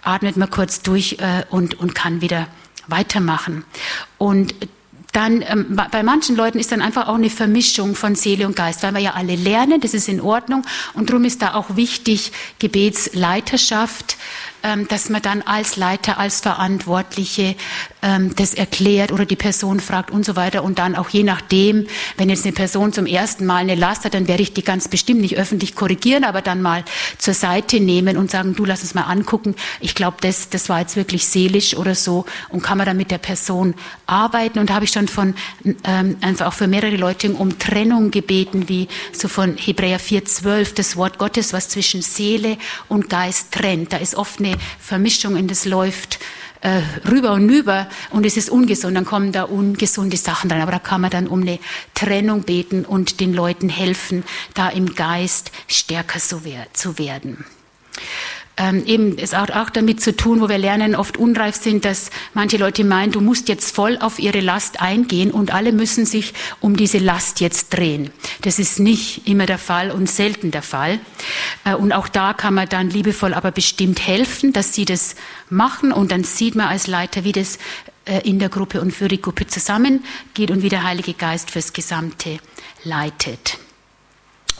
atmet 0.03 0.37
man 0.37 0.51
kurz 0.51 0.83
durch 0.83 1.19
äh, 1.21 1.45
und, 1.51 1.79
und 1.81 1.95
kann 1.95 2.21
wieder 2.21 2.47
weitermachen. 2.87 3.65
Und 4.19 4.55
dann 5.15 5.43
ähm, 5.43 5.81
bei 5.91 6.03
manchen 6.03 6.35
Leuten 6.35 6.59
ist 6.59 6.73
dann 6.73 6.83
einfach 6.83 7.07
auch 7.07 7.15
eine 7.15 7.31
Vermischung 7.31 7.95
von 7.95 8.17
Seele 8.17 8.47
und 8.47 8.57
Geist, 8.57 8.83
weil 8.83 8.93
wir 8.93 9.01
ja 9.01 9.13
alle 9.13 9.37
lernen, 9.37 9.81
das 9.81 9.95
ist 9.95 10.09
in 10.09 10.21
Ordnung. 10.21 10.65
Und 10.93 11.09
darum 11.09 11.25
ist 11.25 11.41
da 11.41 11.55
auch 11.55 11.77
wichtig 11.77 12.33
Gebetsleiterschaft, 12.59 14.17
dass 14.89 15.11
man 15.11 15.21
dann 15.21 15.43
als 15.43 15.77
Leiter, 15.77 16.19
als 16.19 16.41
Verantwortliche 16.41 17.55
ähm, 18.03 18.35
das 18.37 18.55
erklärt 18.55 19.13
oder 19.13 19.27
die 19.27 19.37
Person 19.37 19.81
fragt 19.81 20.11
und 20.11 20.25
so 20.25 20.37
weiter 20.37 20.63
und 20.65 20.79
dann 20.79 20.97
auch 20.97 21.09
je 21.09 21.23
nachdem, 21.23 21.87
wenn 22.17 22.31
jetzt 22.31 22.45
eine 22.45 22.53
Person 22.53 22.93
zum 22.93 23.07
ersten 23.07 23.47
Mal 23.47 23.59
eine 23.59 23.75
Last 23.75 24.05
hat, 24.05 24.15
dann 24.15 24.29
werde 24.29 24.43
ich 24.43 24.53
die 24.53 24.63
ganz 24.63 24.89
bestimmt 24.89 25.21
nicht 25.21 25.37
öffentlich 25.37 25.75
korrigieren, 25.75 26.25
aber 26.25 26.43
dann 26.43 26.63
mal 26.63 26.85
zur 27.19 27.35
Seite 27.35 27.81
nehmen 27.81 28.17
und 28.17 28.31
sagen, 28.31 28.55
du 28.55 28.65
lass 28.65 28.83
uns 28.83 28.95
mal 28.95 29.03
angucken. 29.03 29.55
Ich 29.81 29.95
glaube, 29.95 30.17
das, 30.21 30.49
das 30.49 30.69
war 30.69 30.81
jetzt 30.81 30.97
wirklich 30.97 31.27
seelisch 31.27 31.77
oder 31.77 31.95
so 31.95 32.25
und 32.49 32.63
kann 32.63 32.79
man 32.79 32.87
dann 32.87 32.97
mit 32.97 33.11
der 33.11 33.19
Person 33.19 33.75
arbeiten 34.07 34.59
und 34.59 34.71
habe 34.71 34.85
ich 34.85 34.91
schon 34.91 35.09
von 35.09 35.35
ähm, 35.85 36.17
einfach 36.21 36.47
auch 36.47 36.55
für 36.55 36.69
mehrere 36.69 36.97
Leute 36.97 37.33
um 37.33 37.59
Trennung 37.59 38.11
gebeten, 38.11 38.69
wie 38.69 38.89
so 39.13 39.29
von 39.29 39.57
Hebräer 39.57 40.01
4,12, 40.01 40.75
das 40.75 40.97
Wort 40.97 41.19
Gottes, 41.19 41.53
was 41.53 41.69
zwischen 41.69 42.03
Seele 42.03 42.57
und 42.89 43.09
Geist 43.09 43.53
trennt. 43.53 43.93
Da 43.93 43.99
ist 43.99 44.15
oft 44.15 44.41
eine 44.41 44.54
Vermischung 44.79 45.37
in 45.37 45.49
das 45.49 45.65
läuft 45.65 46.19
äh, 46.61 46.81
rüber 47.09 47.33
und 47.33 47.49
über 47.49 47.89
und 48.11 48.25
es 48.25 48.37
ist 48.37 48.49
ungesund, 48.49 48.97
dann 48.97 49.05
kommen 49.05 49.33
da 49.33 49.45
ungesunde 49.45 50.17
Sachen 50.17 50.51
rein. 50.51 50.63
Aber 50.63 50.73
da 50.73 50.79
kann 50.79 51.01
man 51.01 51.11
dann 51.11 51.27
um 51.27 51.43
eine 51.43 51.59
Trennung 51.95 52.43
beten 52.43 52.85
und 52.85 53.21
den 53.21 53.35
Leuten 53.35 53.69
helfen, 53.69 54.25
da 54.55 54.69
im 54.69 54.95
Geist 54.95 55.53
stärker 55.69 56.19
zu 56.19 56.45
werden 56.45 57.45
ähm, 58.57 58.85
eben 58.87 59.19
es 59.19 59.35
hat 59.35 59.51
auch 59.51 59.71
damit 59.71 60.01
zu 60.01 60.15
tun, 60.15 60.41
wo 60.41 60.49
wir 60.49 60.59
lernen, 60.59 60.95
oft 60.95 61.17
unreif 61.17 61.57
sind, 61.57 61.85
dass 61.85 62.11
manche 62.35 62.57
Leute 62.57 62.85
meinen, 62.85 63.11
du 63.11 63.21
musst 63.21 63.49
jetzt 63.49 63.75
voll 63.75 63.99
auf 64.01 64.19
ihre 64.19 64.41
Last 64.41 64.81
eingehen 64.81 65.31
und 65.33 65.53
alle 65.53 65.73
müssen 65.73 66.07
sich 66.07 66.35
um 66.61 66.77
diese 66.77 66.99
Last 66.99 67.41
jetzt 67.41 67.71
drehen. 67.71 68.11
Das 68.43 68.59
ist 68.59 68.79
nicht 68.79 69.27
immer 69.27 69.47
der 69.47 69.59
Fall 69.59 69.91
und 69.91 70.09
selten 70.09 70.53
der 70.53 70.63
Fall. 70.63 71.01
Äh, 71.65 71.75
und 71.75 71.93
auch 71.93 72.09
da 72.09 72.33
kann 72.33 72.55
man 72.55 72.69
dann 72.69 72.91
liebevoll, 72.91 73.35
aber 73.35 73.51
bestimmt 73.51 74.07
helfen, 74.07 74.53
dass 74.53 74.73
sie 74.73 74.85
das 74.85 75.17
machen 75.51 75.93
und 75.93 76.13
dann 76.13 76.23
sieht 76.23 76.55
man 76.55 76.69
als 76.69 76.87
Leiter, 76.87 77.25
wie 77.25 77.33
das 77.33 77.59
äh, 78.05 78.21
in 78.21 78.39
der 78.39 78.51
Gruppe 78.51 78.81
und 78.81 78.93
für 78.93 79.09
die 79.09 79.21
Gruppe 79.21 79.47
zusammengeht 79.47 80.51
und 80.51 80.63
wie 80.63 80.69
der 80.69 80.85
Heilige 80.85 81.15
Geist 81.15 81.51
fürs 81.51 81.73
Gesamte 81.73 82.39
leitet. 82.85 83.59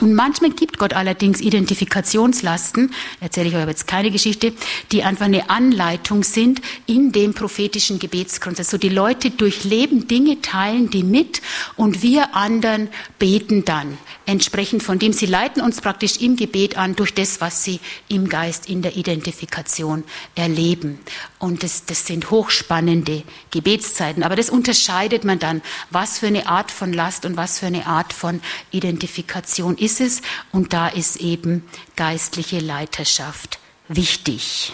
Und 0.01 0.13
manchmal 0.13 0.51
gibt 0.51 0.77
Gott 0.77 0.93
allerdings 0.93 1.39
Identifikationslasten, 1.39 2.93
erzähle 3.21 3.47
ich 3.47 3.55
euch 3.55 3.61
aber 3.61 3.71
jetzt 3.71 3.87
keine 3.87 4.11
Geschichte, 4.11 4.53
die 4.91 5.03
einfach 5.03 5.25
eine 5.25 5.49
Anleitung 5.49 6.23
sind 6.23 6.61
in 6.85 7.13
dem 7.13 7.33
prophetischen 7.33 7.97
Gebetsgrund. 7.97 8.59
Also 8.59 8.77
die 8.77 8.89
Leute 8.89 9.31
durchleben 9.31 10.07
Dinge, 10.07 10.41
teilen 10.41 10.89
die 10.89 11.03
mit 11.03 11.41
und 11.77 12.03
wir 12.03 12.35
anderen 12.35 12.89
beten 13.19 13.63
dann 13.63 13.97
entsprechend 14.25 14.83
von 14.83 14.99
dem. 14.99 15.13
Sie 15.13 15.27
leiten 15.27 15.61
uns 15.61 15.79
praktisch 15.79 16.17
im 16.17 16.35
Gebet 16.35 16.77
an 16.77 16.95
durch 16.97 17.13
das, 17.13 17.39
was 17.39 17.63
sie 17.63 17.79
im 18.09 18.27
Geist 18.27 18.69
in 18.69 18.81
der 18.81 18.97
Identifikation 18.97 20.03
erleben. 20.35 20.99
Und 21.39 21.63
das, 21.63 21.85
das 21.85 22.05
sind 22.05 22.31
hochspannende 22.31 23.23
Gebetszeiten. 23.51 24.23
Aber 24.23 24.35
das 24.35 24.49
unterscheidet 24.49 25.23
man 25.23 25.39
dann, 25.39 25.61
was 25.89 26.19
für 26.19 26.27
eine 26.27 26.47
Art 26.47 26.71
von 26.71 26.91
Last 26.91 27.25
und 27.25 27.37
was 27.37 27.59
für 27.59 27.67
eine 27.67 27.85
Art 27.85 28.11
von 28.11 28.41
Identifikation 28.71 29.77
ist 29.77 29.84
es. 29.85 30.21
Und 30.51 30.73
da 30.73 30.87
ist 30.87 31.17
eben 31.17 31.63
geistliche 31.95 32.59
Leiterschaft 32.59 33.59
wichtig. 33.87 34.73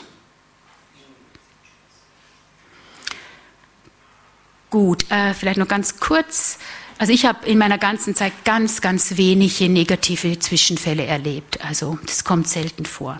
Gut, 4.70 5.10
äh, 5.12 5.34
vielleicht 5.34 5.58
noch 5.58 5.68
ganz 5.68 6.00
kurz 6.00 6.58
also 7.02 7.14
ich 7.14 7.26
habe 7.26 7.48
in 7.48 7.58
meiner 7.58 7.80
ganzen 7.80 8.14
Zeit 8.14 8.46
ganz, 8.46 8.80
ganz 8.80 9.18
wenige 9.18 9.68
negative 9.70 10.38
Zwischenfälle 10.38 11.04
erlebt. 11.04 11.60
Also 11.66 11.98
das 12.06 12.24
kommt 12.24 12.48
selten 12.48 12.86
vor. 12.86 13.20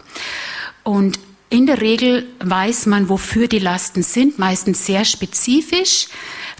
Und 0.84 1.18
in 1.50 1.66
der 1.66 1.82
Regel 1.82 2.28
weiß 2.42 2.86
man, 2.86 3.10
wofür 3.10 3.48
die 3.48 3.58
Lasten 3.58 4.04
sind, 4.04 4.38
meistens 4.38 4.86
sehr 4.86 5.04
spezifisch. 5.04 6.10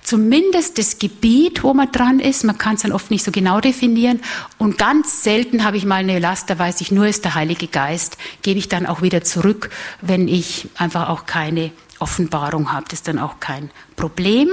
Zumindest 0.04 0.78
das 0.78 1.00
Gebiet, 1.00 1.64
wo 1.64 1.74
man 1.74 1.92
dran 1.92 2.20
ist. 2.20 2.44
Man 2.44 2.58
kann 2.58 2.76
es 2.76 2.82
dann 2.82 2.92
oft 2.92 3.12
nicht 3.12 3.24
so 3.24 3.32
genau 3.32 3.62
definieren. 3.62 4.22
Und 4.58 4.78
ganz 4.78 5.24
selten 5.24 5.64
habe 5.64 5.78
ich 5.78 5.86
mal 5.86 5.98
eine 5.98 6.20
Last, 6.20 6.50
da 6.50 6.58
weiß 6.58 6.82
ich 6.82 6.92
nur, 6.92 7.08
ist 7.08 7.24
der 7.24 7.36
Heilige 7.36 7.68
Geist. 7.68 8.18
Gebe 8.42 8.60
ich 8.60 8.68
dann 8.68 8.86
auch 8.86 9.02
wieder 9.02 9.24
zurück, 9.24 9.70
wenn 10.02 10.28
ich 10.28 10.68
einfach 10.76 11.10
auch 11.10 11.26
keine 11.26 11.72
Offenbarung 12.00 12.72
habe. 12.72 12.86
Das 12.90 13.00
ist 13.00 13.08
dann 13.08 13.20
auch 13.20 13.40
kein 13.40 13.70
Problem. 13.96 14.50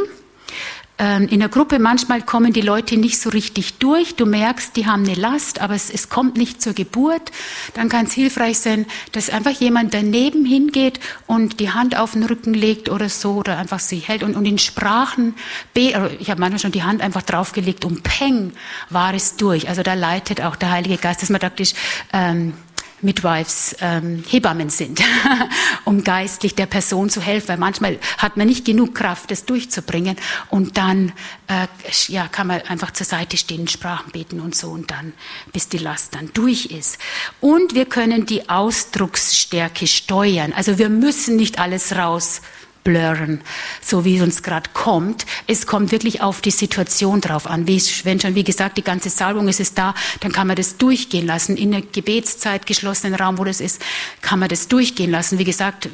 Ähm, 1.00 1.28
in 1.28 1.38
der 1.38 1.49
Gruppe 1.49 1.78
manchmal 1.78 2.23
kommen 2.23 2.52
die 2.52 2.61
Leute 2.61 2.97
nicht 2.97 3.21
so 3.21 3.31
richtig 3.31 3.78
durch. 3.78 4.17
Du 4.17 4.26
merkst, 4.26 4.76
die 4.76 4.87
haben 4.87 5.05
eine 5.05 5.14
Last, 5.14 5.61
aber 5.61 5.75
es, 5.75 5.90
es 5.90 6.09
kommt 6.09 6.37
nicht 6.37 6.61
zur 6.61 6.73
Geburt. 6.73 7.31
Dann 7.75 7.88
kann 7.88 8.07
es 8.07 8.12
hilfreich 8.12 8.59
sein, 8.59 8.85
dass 9.12 9.31
einfach 9.31 9.52
jemand 9.52 9.94
daneben 9.94 10.44
hingeht 10.44 10.99
und 11.27 11.61
die 11.61 11.70
Hand 11.70 11.96
auf 11.96 12.12
den 12.12 12.25
Rücken 12.25 12.53
legt 12.53 12.88
oder 12.88 13.09
so 13.09 13.35
oder 13.35 13.59
einfach 13.59 13.79
sie 13.79 13.99
hält 13.99 14.25
und, 14.25 14.35
und 14.35 14.44
in 14.44 14.59
Sprachen, 14.59 15.35
ich 15.75 15.94
habe 15.94 16.40
manchmal 16.40 16.59
schon 16.59 16.72
die 16.72 16.83
Hand 16.83 17.01
einfach 17.01 17.22
draufgelegt 17.22 17.85
und 17.85 18.03
peng 18.03 18.53
war 18.90 19.14
es 19.14 19.37
durch. 19.37 19.68
Also 19.68 19.83
da 19.85 19.94
leitet 19.94 20.40
auch 20.40 20.57
der 20.57 20.70
Heilige 20.70 20.96
Geist, 20.96 21.22
dass 21.22 21.31
man 21.31 21.40
praktisch 21.40 21.75
ähm, 22.12 22.55
Midwives 23.00 23.76
ähm, 23.80 24.24
Hebammen 24.28 24.70
sind, 24.70 25.00
um 25.84 26.04
geistlich 26.04 26.54
der 26.54 26.66
Person 26.66 27.11
zu 27.11 27.20
helfen. 27.20 27.48
Weil 27.48 27.58
manchmal 27.58 27.98
hat 28.18 28.37
man 28.37 28.46
nicht 28.46 28.64
genug 28.64 28.94
Kraft, 28.94 29.30
das 29.30 29.44
durchzubringen. 29.44 30.16
Und 30.50 30.76
dann 30.76 31.12
äh, 31.46 31.66
ja, 32.08 32.28
kann 32.28 32.46
man 32.46 32.62
einfach 32.62 32.92
zur 32.92 33.06
Seite 33.06 33.37
stehen, 33.37 33.68
Sprachen 33.68 34.12
beten 34.12 34.40
und 34.40 34.54
so 34.54 34.68
und 34.70 34.90
dann, 34.90 35.12
bis 35.52 35.68
die 35.68 35.78
Last 35.78 36.14
dann 36.14 36.30
durch 36.34 36.66
ist. 36.66 36.98
Und 37.40 37.74
wir 37.74 37.87
können 37.87 38.26
die 38.26 38.48
Ausdrucksstärke 38.48 39.87
steuern. 39.87 40.52
Also 40.52 40.78
wir 40.78 40.88
müssen 40.88 41.37
nicht 41.37 41.58
alles 41.58 41.96
raus 41.96 42.42
blurren, 42.88 43.42
so 43.83 44.07
wie 44.07 44.16
es 44.16 44.22
uns 44.22 44.42
gerade 44.42 44.70
kommt. 44.72 45.27
Es 45.46 45.66
kommt 45.66 45.92
wirklich 45.92 46.22
auf 46.22 46.40
die 46.40 46.51
Situation 46.51 47.20
drauf 47.20 47.46
an. 47.46 47.66
Wie, 47.66 47.83
wenn 48.05 48.18
schon, 48.18 48.35
wie 48.35 48.44
gesagt, 48.44 48.79
die 48.79 48.83
ganze 48.83 49.11
Salbung 49.11 49.46
ist 49.46 49.61
es 49.61 49.74
da, 49.74 49.94
dann 50.20 50.33
kann 50.33 50.46
man 50.46 50.57
das 50.57 50.79
durchgehen 50.79 51.27
lassen. 51.27 51.59
In 51.59 51.70
der 51.70 51.83
Gebetszeit, 51.83 52.64
geschlossenen 52.64 53.14
Raum, 53.14 53.37
wo 53.37 53.44
das 53.44 53.61
ist, 53.61 53.83
kann 54.22 54.38
man 54.38 54.48
das 54.48 54.68
durchgehen 54.68 55.11
lassen. 55.11 55.38
Wie 55.38 55.44
gesagt, 55.44 55.90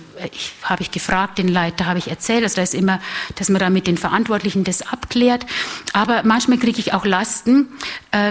habe 0.63 0.83
ich 0.83 0.93
gefragt, 0.93 1.39
den 1.39 1.49
Leiter 1.49 1.87
habe 1.87 1.99
ich 1.99 2.09
erzählt. 2.09 2.45
Also 2.45 2.57
da 2.57 2.63
ist 2.63 2.75
immer, 2.75 3.01
dass 3.35 3.49
man 3.49 3.59
da 3.59 3.71
mit 3.71 3.89
den 3.89 3.99
Verantwortlichen 3.99 4.63
das 4.63 4.83
abklärt. 4.83 5.47
Aber 5.95 6.23
manchmal 6.23 6.59
kriege 6.59 6.79
ich 6.79 6.95
auch 6.95 7.05
Lasten, 7.05 7.71
äh, 8.13 8.31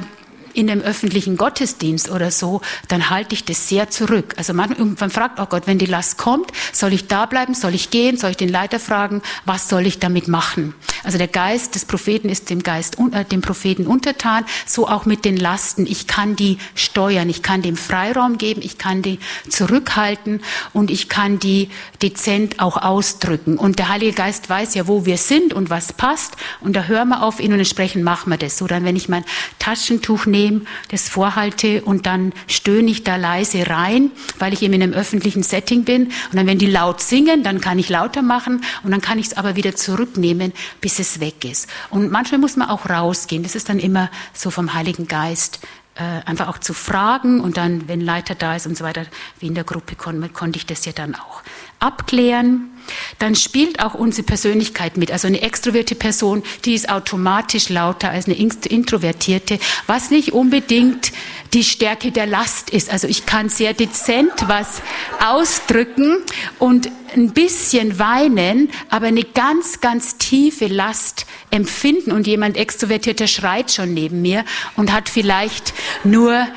in 0.54 0.68
dem 0.68 0.82
öffentlichen 0.82 1.38
Gottesdienst 1.38 2.10
oder 2.10 2.32
so, 2.32 2.62
dann 2.88 3.10
halte 3.10 3.36
ich 3.36 3.46
das 3.46 3.68
sehr 3.68 3.90
zurück. 3.90 4.34
Also 4.38 4.54
man 4.54 4.72
irgendwann 4.72 5.10
fragt, 5.10 5.40
oh 5.40 5.46
Gott, 5.46 5.68
wenn 5.68 5.78
die 5.78 5.86
Last 5.86 6.18
kommt, 6.18 6.52
soll 6.72 6.94
ich 6.94 7.08
da 7.08 7.26
bleiben, 7.26 7.54
soll 7.54 7.76
ich 7.76 7.90
gehen, 7.90 8.18
soll 8.18 8.32
ich 8.32 8.38
den 8.38 8.50
Leiter 8.50 8.80
fragen, 8.80 9.22
was 9.46 9.70
soll 9.70 9.86
ich 9.86 10.00
damit 10.00 10.28
machen? 10.28 10.74
Also 11.04 11.18
der 11.18 11.28
Geist 11.28 11.76
des 11.76 11.86
Propheten 11.86 12.30
ist 12.30 12.50
dem 12.50 12.64
Geist, 12.64 12.98
äh, 13.12 13.26
dem 13.26 13.42
Propheten 13.42 13.88
untertan, 13.88 14.46
so 14.66 14.88
auch 14.88 15.06
mit 15.06 15.26
den 15.26 15.38
Lasten. 15.38 15.86
Ich 15.86 16.08
kann 16.08 16.36
die 16.36 16.58
steuern, 16.76 17.30
ich 17.30 17.44
kann 17.44 17.62
dem 17.62 17.76
Freiraum 17.76 18.38
geben, 18.38 18.62
ich 18.64 18.78
kann 18.78 19.02
die 19.02 19.20
zurückhalten 19.50 20.42
und 20.72 20.90
ich 20.90 21.10
kann 21.10 21.40
die 21.40 21.70
dezent 22.02 22.60
auch 22.60 22.78
ausdrücken. 22.78 23.58
Und 23.58 23.80
der 23.80 23.90
Heilige 23.90 24.14
Geist 24.14 24.50
weiß 24.50 24.76
ja, 24.76 24.88
wo 24.88 25.06
wir 25.06 25.18
sind 25.18 25.54
und 25.54 25.70
was 25.70 25.94
passt. 25.94 26.36
Und 26.62 26.76
da 26.76 26.84
hören 26.84 27.10
wir 27.10 27.24
auf 27.24 27.40
ihn 27.40 27.52
und 27.52 27.60
entsprechend 27.60 28.04
machen 28.04 28.30
wir 28.30 28.38
das. 28.38 28.58
So 28.58 28.68
dann, 28.68 28.86
wenn 28.86 28.96
ich 28.96 29.10
mein 29.10 29.26
Taschentuch 29.60 30.26
nehme, 30.26 30.62
das 30.90 31.10
vorhalte 31.10 31.82
und 31.84 32.06
dann 32.06 32.34
stöhne 32.48 32.90
ich 32.90 33.04
da 33.04 33.18
leise 33.18 33.70
rein, 33.70 34.12
weil 34.40 34.54
ich 34.54 34.62
eben 34.62 34.74
in 34.74 34.84
einem 34.84 34.94
öffentlichen 34.94 35.44
Setting 35.44 35.84
bin. 35.84 36.06
Und 36.06 36.36
dann, 36.36 36.48
wenn 36.48 36.60
die 36.60 36.68
laut 36.68 37.02
singen, 37.02 37.44
dann 37.44 37.60
kann 37.60 37.78
ich 37.78 37.90
lauter 37.90 38.22
machen 38.22 38.64
und 38.84 38.92
dann 38.92 39.02
kann 39.02 39.20
ich 39.20 39.28
es 39.28 39.38
aber 39.38 39.56
wieder 39.56 39.76
zurücknehmen, 39.76 40.54
bis 40.80 40.93
es 41.00 41.20
weg 41.20 41.46
ist. 41.46 41.70
Und 41.90 42.12
manchmal 42.12 42.40
muss 42.40 42.56
man 42.56 42.70
auch 42.70 42.90
rausgehen. 42.90 43.44
Das 43.44 43.56
ist 43.56 43.70
dann 43.70 43.80
immer 43.80 44.10
so 44.34 44.50
vom 44.52 44.74
Heiligen 44.74 45.08
Geist 45.08 45.60
äh, 45.96 46.02
einfach 46.26 46.48
auch 46.48 46.58
zu 46.58 46.74
fragen 46.74 47.40
und 47.40 47.58
dann, 47.58 47.88
wenn 47.88 48.02
Leiter 48.02 48.36
da 48.36 48.56
ist 48.56 48.66
und 48.66 48.78
so 48.78 48.84
weiter, 48.84 49.06
wie 49.40 49.48
in 49.48 49.56
der 49.56 49.64
Gruppe 49.64 49.96
kon 49.96 50.34
konnte 50.34 50.58
ich 50.58 50.66
das 50.66 50.86
ja 50.86 50.92
dann 50.92 51.16
auch 51.16 51.44
abklären. 51.80 52.73
Dann 53.20 53.36
spielt 53.36 53.80
auch 53.82 53.94
unsere 53.94 54.26
Persönlichkeit 54.26 54.98
mit. 54.98 55.12
Also 55.12 55.28
eine 55.28 55.42
extrovertierte 55.42 55.96
Person, 55.96 56.44
die 56.66 56.74
ist 56.74 56.90
automatisch 56.90 57.70
lauter 57.70 58.10
als 58.10 58.26
eine 58.26 58.36
introvertierte, 58.36 59.60
was 59.88 60.12
nicht 60.12 60.34
unbedingt 60.34 61.12
die 61.54 61.64
Stärke 61.64 62.12
der 62.12 62.26
Last 62.26 62.70
ist. 62.70 62.92
Also 62.92 63.08
ich 63.08 63.26
kann 63.26 63.50
sehr 63.50 63.74
dezent 63.74 64.32
was 64.48 64.82
ausdrücken 65.24 66.18
und 66.60 66.90
ein 67.16 67.32
bisschen 67.32 68.00
weinen, 68.00 68.72
aber 68.90 69.08
eine 69.08 69.24
ganz, 69.24 69.82
ganz 69.82 70.18
tiefe 70.18 70.68
Last 70.68 71.26
empfinden. 71.52 72.12
Und 72.12 72.28
jemand 72.28 72.58
Extrovertierter 72.58 73.28
schreit 73.28 73.72
schon 73.72 73.94
neben 73.94 74.22
mir 74.22 74.46
und 74.76 74.92
hat 74.92 75.10
vielleicht 75.10 75.74
nur 76.04 76.48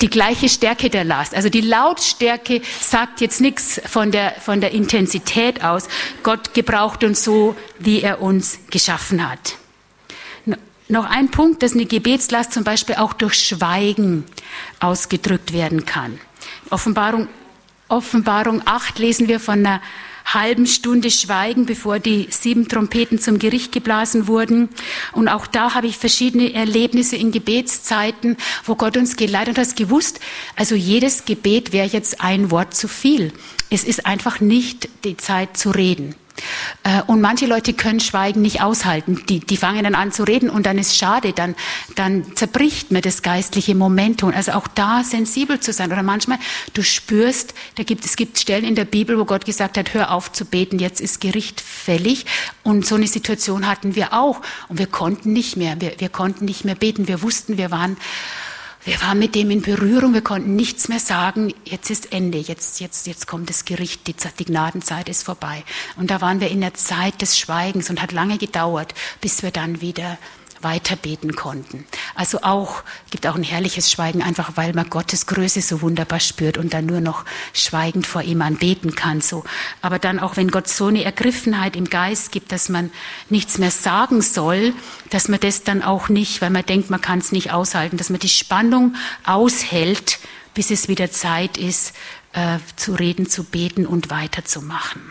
die 0.00 0.08
gleiche 0.08 0.48
Stärke 0.48 0.90
der 0.90 1.04
Last. 1.04 1.34
Also 1.34 1.48
die 1.48 1.60
Lautstärke 1.60 2.62
sagt 2.80 3.20
jetzt 3.20 3.40
nichts 3.40 3.80
von 3.84 4.10
der, 4.10 4.32
von 4.32 4.60
der 4.60 4.72
Intensität 4.72 5.64
aus. 5.64 5.88
Gott 6.22 6.54
gebraucht 6.54 7.04
uns 7.04 7.24
so, 7.24 7.56
wie 7.78 8.02
er 8.02 8.22
uns 8.22 8.60
geschaffen 8.70 9.28
hat. 9.28 9.56
Noch 10.88 11.06
ein 11.06 11.30
Punkt, 11.30 11.62
dass 11.62 11.72
eine 11.72 11.86
Gebetslast 11.86 12.52
zum 12.52 12.64
Beispiel 12.64 12.96
auch 12.96 13.14
durch 13.14 13.34
Schweigen 13.34 14.24
ausgedrückt 14.80 15.52
werden 15.52 15.86
kann. 15.86 16.20
Offenbarung 16.70 17.28
Offenbarung 17.92 18.62
8 18.64 18.98
lesen 18.98 19.28
wir 19.28 19.38
von 19.38 19.58
einer 19.58 19.82
halben 20.24 20.66
Stunde 20.66 21.10
Schweigen, 21.10 21.66
bevor 21.66 21.98
die 21.98 22.28
sieben 22.30 22.68
Trompeten 22.68 23.18
zum 23.18 23.38
Gericht 23.38 23.72
geblasen 23.72 24.26
wurden. 24.26 24.68
Und 25.12 25.28
auch 25.28 25.46
da 25.46 25.74
habe 25.74 25.86
ich 25.86 25.98
verschiedene 25.98 26.52
Erlebnisse 26.54 27.16
in 27.16 27.32
Gebetszeiten, 27.32 28.36
wo 28.64 28.74
Gott 28.74 28.96
uns 28.96 29.16
geleitet 29.16 29.58
hat, 29.58 29.76
gewusst, 29.76 30.20
also 30.56 30.74
jedes 30.74 31.24
Gebet 31.24 31.72
wäre 31.72 31.88
jetzt 31.88 32.20
ein 32.20 32.50
Wort 32.50 32.74
zu 32.74 32.88
viel. 32.88 33.32
Es 33.70 33.84
ist 33.84 34.06
einfach 34.06 34.40
nicht 34.40 34.88
die 35.04 35.16
Zeit 35.16 35.56
zu 35.56 35.70
reden. 35.70 36.14
Äh, 36.84 37.02
und 37.02 37.20
manche 37.20 37.46
Leute 37.46 37.72
können 37.72 38.00
Schweigen 38.00 38.42
nicht 38.42 38.62
aushalten. 38.62 39.22
Die, 39.28 39.40
die 39.40 39.56
fangen 39.56 39.84
dann 39.84 39.94
an 39.94 40.12
zu 40.12 40.24
reden 40.24 40.50
und 40.50 40.66
dann 40.66 40.78
ist 40.78 40.96
schade, 40.96 41.32
dann, 41.32 41.54
dann 41.94 42.36
zerbricht 42.36 42.90
mir 42.90 43.00
das 43.00 43.22
geistliche 43.22 43.74
Momentum. 43.74 44.32
Also 44.34 44.52
auch 44.52 44.68
da 44.68 45.04
sensibel 45.04 45.60
zu 45.60 45.72
sein. 45.72 45.92
Oder 45.92 46.02
manchmal, 46.02 46.38
du 46.74 46.82
spürst, 46.82 47.54
da 47.76 47.82
gibt, 47.82 48.04
es 48.04 48.16
gibt 48.16 48.38
Stellen 48.38 48.64
in 48.64 48.74
der 48.74 48.84
Bibel, 48.84 49.18
wo 49.18 49.24
Gott 49.24 49.44
gesagt 49.44 49.78
hat, 49.78 49.94
hör 49.94 50.12
auf 50.12 50.32
zu 50.32 50.44
beten, 50.44 50.78
jetzt 50.78 51.00
ist 51.00 51.20
Gericht 51.20 51.60
fällig. 51.60 52.26
Und 52.62 52.86
so 52.86 52.96
eine 52.96 53.06
Situation 53.06 53.66
hatten 53.66 53.94
wir 53.94 54.12
auch. 54.12 54.40
Und 54.68 54.78
wir 54.78 54.86
konnten 54.86 55.32
nicht 55.32 55.56
mehr, 55.56 55.80
wir, 55.80 55.94
wir 55.98 56.08
konnten 56.08 56.44
nicht 56.44 56.64
mehr 56.64 56.74
beten. 56.74 57.08
Wir 57.08 57.22
wussten, 57.22 57.58
wir 57.58 57.70
waren 57.70 57.96
wir 58.84 59.00
waren 59.00 59.18
mit 59.18 59.34
dem 59.36 59.50
in 59.50 59.62
Berührung, 59.62 60.12
wir 60.12 60.22
konnten 60.22 60.56
nichts 60.56 60.88
mehr 60.88 60.98
sagen, 60.98 61.54
jetzt 61.64 61.90
ist 61.90 62.12
Ende, 62.12 62.38
jetzt, 62.38 62.80
jetzt, 62.80 63.06
jetzt 63.06 63.28
kommt 63.28 63.48
das 63.48 63.64
Gericht, 63.64 64.08
die, 64.08 64.14
die 64.38 64.44
Gnadenzeit 64.44 65.08
ist 65.08 65.22
vorbei. 65.22 65.62
Und 65.96 66.10
da 66.10 66.20
waren 66.20 66.40
wir 66.40 66.50
in 66.50 66.60
der 66.60 66.74
Zeit 66.74 67.22
des 67.22 67.38
Schweigens 67.38 67.90
und 67.90 68.02
hat 68.02 68.10
lange 68.10 68.38
gedauert, 68.38 68.94
bis 69.20 69.42
wir 69.44 69.52
dann 69.52 69.80
wieder 69.80 70.18
weiter 70.62 70.96
beten 70.96 71.34
konnten. 71.34 71.84
Also 72.14 72.38
auch, 72.42 72.82
gibt 73.10 73.26
auch 73.26 73.34
ein 73.34 73.42
herrliches 73.42 73.90
Schweigen, 73.90 74.22
einfach 74.22 74.52
weil 74.56 74.72
man 74.72 74.90
Gottes 74.90 75.26
Größe 75.26 75.60
so 75.60 75.82
wunderbar 75.82 76.20
spürt 76.20 76.58
und 76.58 76.74
dann 76.74 76.86
nur 76.86 77.00
noch 77.00 77.24
schweigend 77.52 78.06
vor 78.06 78.22
ihm 78.22 78.42
anbeten 78.42 78.94
kann, 78.94 79.20
so. 79.20 79.44
Aber 79.80 79.98
dann 79.98 80.20
auch, 80.20 80.36
wenn 80.36 80.50
Gott 80.50 80.68
so 80.68 80.86
eine 80.86 81.04
Ergriffenheit 81.04 81.76
im 81.76 81.88
Geist 81.88 82.32
gibt, 82.32 82.52
dass 82.52 82.68
man 82.68 82.90
nichts 83.28 83.58
mehr 83.58 83.70
sagen 83.70 84.22
soll, 84.22 84.74
dass 85.10 85.28
man 85.28 85.40
das 85.40 85.62
dann 85.64 85.82
auch 85.82 86.08
nicht, 86.08 86.42
weil 86.42 86.50
man 86.50 86.66
denkt, 86.66 86.90
man 86.90 87.00
kann 87.00 87.18
es 87.18 87.32
nicht 87.32 87.52
aushalten, 87.52 87.96
dass 87.96 88.10
man 88.10 88.20
die 88.20 88.28
Spannung 88.28 88.94
aushält, 89.24 90.18
bis 90.54 90.70
es 90.70 90.88
wieder 90.88 91.10
Zeit 91.10 91.56
ist, 91.56 91.94
äh, 92.32 92.58
zu 92.76 92.94
reden, 92.94 93.28
zu 93.28 93.44
beten 93.44 93.86
und 93.86 94.10
weiterzumachen. 94.10 95.02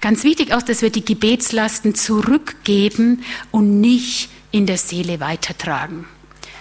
Ganz 0.00 0.24
wichtig 0.24 0.52
auch, 0.52 0.62
dass 0.62 0.82
wir 0.82 0.90
die 0.90 1.04
Gebetslasten 1.04 1.94
zurückgeben 1.94 3.24
und 3.50 3.80
nicht 3.80 4.30
in 4.52 4.66
der 4.66 4.78
Seele 4.78 5.20
weitertragen. 5.20 6.06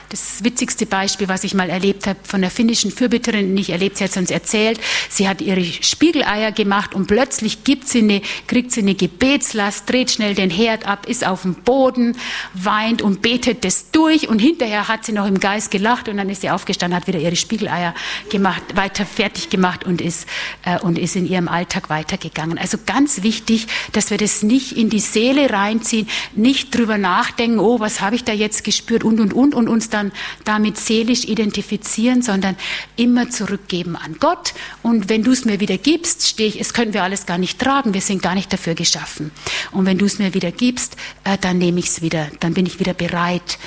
Das 0.10 0.44
witzigste 0.44 0.88
Beispiel, 0.88 1.28
was 1.28 1.44
ich 1.44 1.54
mal 1.54 1.70
erlebt 1.70 2.08
habe 2.08 2.18
von 2.24 2.42
der 2.42 2.50
finnischen 2.50 2.90
Fürbitterin, 2.90 3.54
nicht 3.54 3.70
erlebt, 3.70 3.98
sie 3.98 4.04
hat 4.04 4.12
es 4.12 4.18
uns 4.18 4.32
erzählt. 4.32 4.80
Sie 5.08 5.30
hat 5.30 5.40
ihre 5.40 5.64
Spiegeleier 5.64 6.52
gemacht 6.52 6.96
und 6.96 7.06
plötzlich 7.06 7.64
gibt 7.64 7.88
sie 7.88 8.00
eine, 8.00 8.22
kriegt 8.48 8.72
sie 8.72 8.82
eine 8.82 8.96
Gebetslast, 8.96 9.88
dreht 9.88 10.10
schnell 10.10 10.34
den 10.34 10.50
Herd 10.50 10.88
ab, 10.88 11.06
ist 11.08 11.28
auf 11.28 11.44
dem 11.44 11.54
Boden, 11.54 12.18
weint 12.56 13.04
und 13.04 13.22
betet 13.22 13.64
das 13.64 13.92
durch 13.92 14.28
und 14.28 14.40
hinterher 14.40 14.88
hat 14.88 15.06
sie 15.06 15.12
noch 15.12 15.28
im 15.28 15.40
Geist 15.40 15.70
gelacht 15.70 16.10
und 16.10 16.18
dann 16.18 16.30
ist 16.30 16.42
sie 16.42 16.50
aufgestanden, 16.50 17.00
hat 17.00 17.08
wieder 17.08 17.20
ihre 17.20 17.36
Spiegeleier 17.36 17.94
gemacht, 18.32 18.64
weiter 18.74 19.06
fertig 19.06 19.52
gemacht 19.52 19.84
und 19.84 20.02
ist, 20.02 20.28
äh, 20.66 20.80
und 20.80 20.98
ist 20.98 21.16
in 21.16 21.28
ihrem 21.28 21.48
Alltag 21.48 21.92
weitergegangen. 21.92 22.58
Also 22.58 22.80
ganz 22.84 23.22
wichtig, 23.22 23.68
dass 23.92 24.10
wir 24.10 24.18
das 24.18 24.42
nicht 24.42 24.72
in 24.72 24.90
die 24.90 25.00
Seele 25.00 25.52
reinziehen, 25.52 26.08
nicht 26.34 26.76
drüber 26.76 26.98
nachdenken, 26.98 27.60
oh, 27.60 27.80
was 27.80 28.02
habe 28.02 28.16
ich 28.16 28.24
da 28.24 28.34
jetzt 28.34 28.64
gespürt 28.64 29.04
und, 29.04 29.20
und, 29.20 29.34
und, 29.34 29.54
und 29.54 29.68
uns 29.68 29.90
dann 29.90 29.99
dann 30.00 30.12
damit 30.46 30.78
seelisch 30.78 31.26
identifizieren, 31.26 32.22
sondern 32.22 32.56
immer 32.96 33.30
zurückgeben 33.30 33.96
an 33.96 34.18
Gott. 34.20 34.54
Und 34.82 35.10
wenn 35.10 35.24
du 35.24 35.32
es 35.32 35.46
mir 35.46 35.60
wieder 35.60 35.78
gibst, 35.78 36.28
stehe 36.28 36.50
ich, 36.50 36.60
es 36.60 36.74
können 36.74 36.94
wir 36.94 37.04
alles 37.04 37.26
gar 37.26 37.38
nicht 37.38 37.60
tragen, 37.60 37.94
wir 37.94 38.02
sind 38.02 38.22
gar 38.22 38.36
nicht 38.36 38.52
dafür 38.52 38.76
geschaffen. 38.76 39.32
Und 39.72 39.86
wenn 39.86 39.98
du 39.98 40.06
es 40.06 40.20
mir 40.20 40.34
wieder 40.34 40.52
gibst, 40.52 40.96
äh, 41.24 41.38
dann 41.38 41.58
nehme 41.58 41.80
ich 41.80 41.88
es 41.88 42.02
wieder, 42.02 42.28
dann 42.40 42.54
bin 42.54 42.66
ich 42.66 42.80
wieder 42.80 42.94
bereit, 42.94 43.60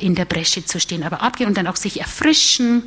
in 0.00 0.14
der 0.14 0.24
Bresche 0.24 0.64
zu 0.64 0.78
stehen, 0.78 1.02
aber 1.02 1.20
abgehen 1.20 1.48
und 1.48 1.56
dann 1.56 1.66
auch 1.66 1.76
sich 1.76 2.00
erfrischen 2.00 2.84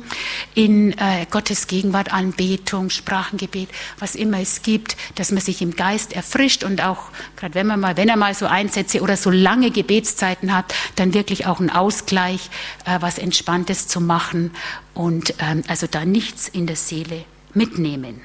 in 0.54 0.92
äh, 0.92 1.26
Gottes 1.30 1.66
Gegenwart, 1.66 2.12
Anbetung, 2.12 2.90
Sprachengebet, 2.90 3.68
was 3.98 4.14
immer 4.14 4.40
es 4.40 4.62
gibt, 4.62 4.96
dass 5.14 5.30
man 5.30 5.40
sich 5.40 5.60
im 5.60 5.76
Geist 5.76 6.14
erfrischt 6.14 6.64
und 6.64 6.82
auch, 6.82 7.10
gerade 7.36 7.54
wenn 7.54 7.66
man 7.66 7.80
mal, 7.80 7.96
wenn 7.96 8.08
er 8.08 8.16
mal 8.16 8.34
so 8.34 8.46
Einsätze 8.46 9.02
oder 9.02 9.16
so 9.16 9.30
lange 9.30 9.70
Gebetszeiten 9.70 10.54
hat, 10.54 10.74
dann 10.96 11.14
wirklich 11.14 11.46
auch 11.46 11.60
einen 11.60 11.70
Ausgleich, 11.70 12.48
äh, 12.86 12.98
was 13.00 13.18
Entspanntes 13.18 13.86
zu 13.86 14.00
machen 14.00 14.52
und 14.94 15.34
ähm, 15.40 15.62
also 15.68 15.86
da 15.86 16.04
nichts 16.04 16.48
in 16.48 16.66
der 16.66 16.76
Seele 16.76 17.24
mitnehmen. 17.54 18.20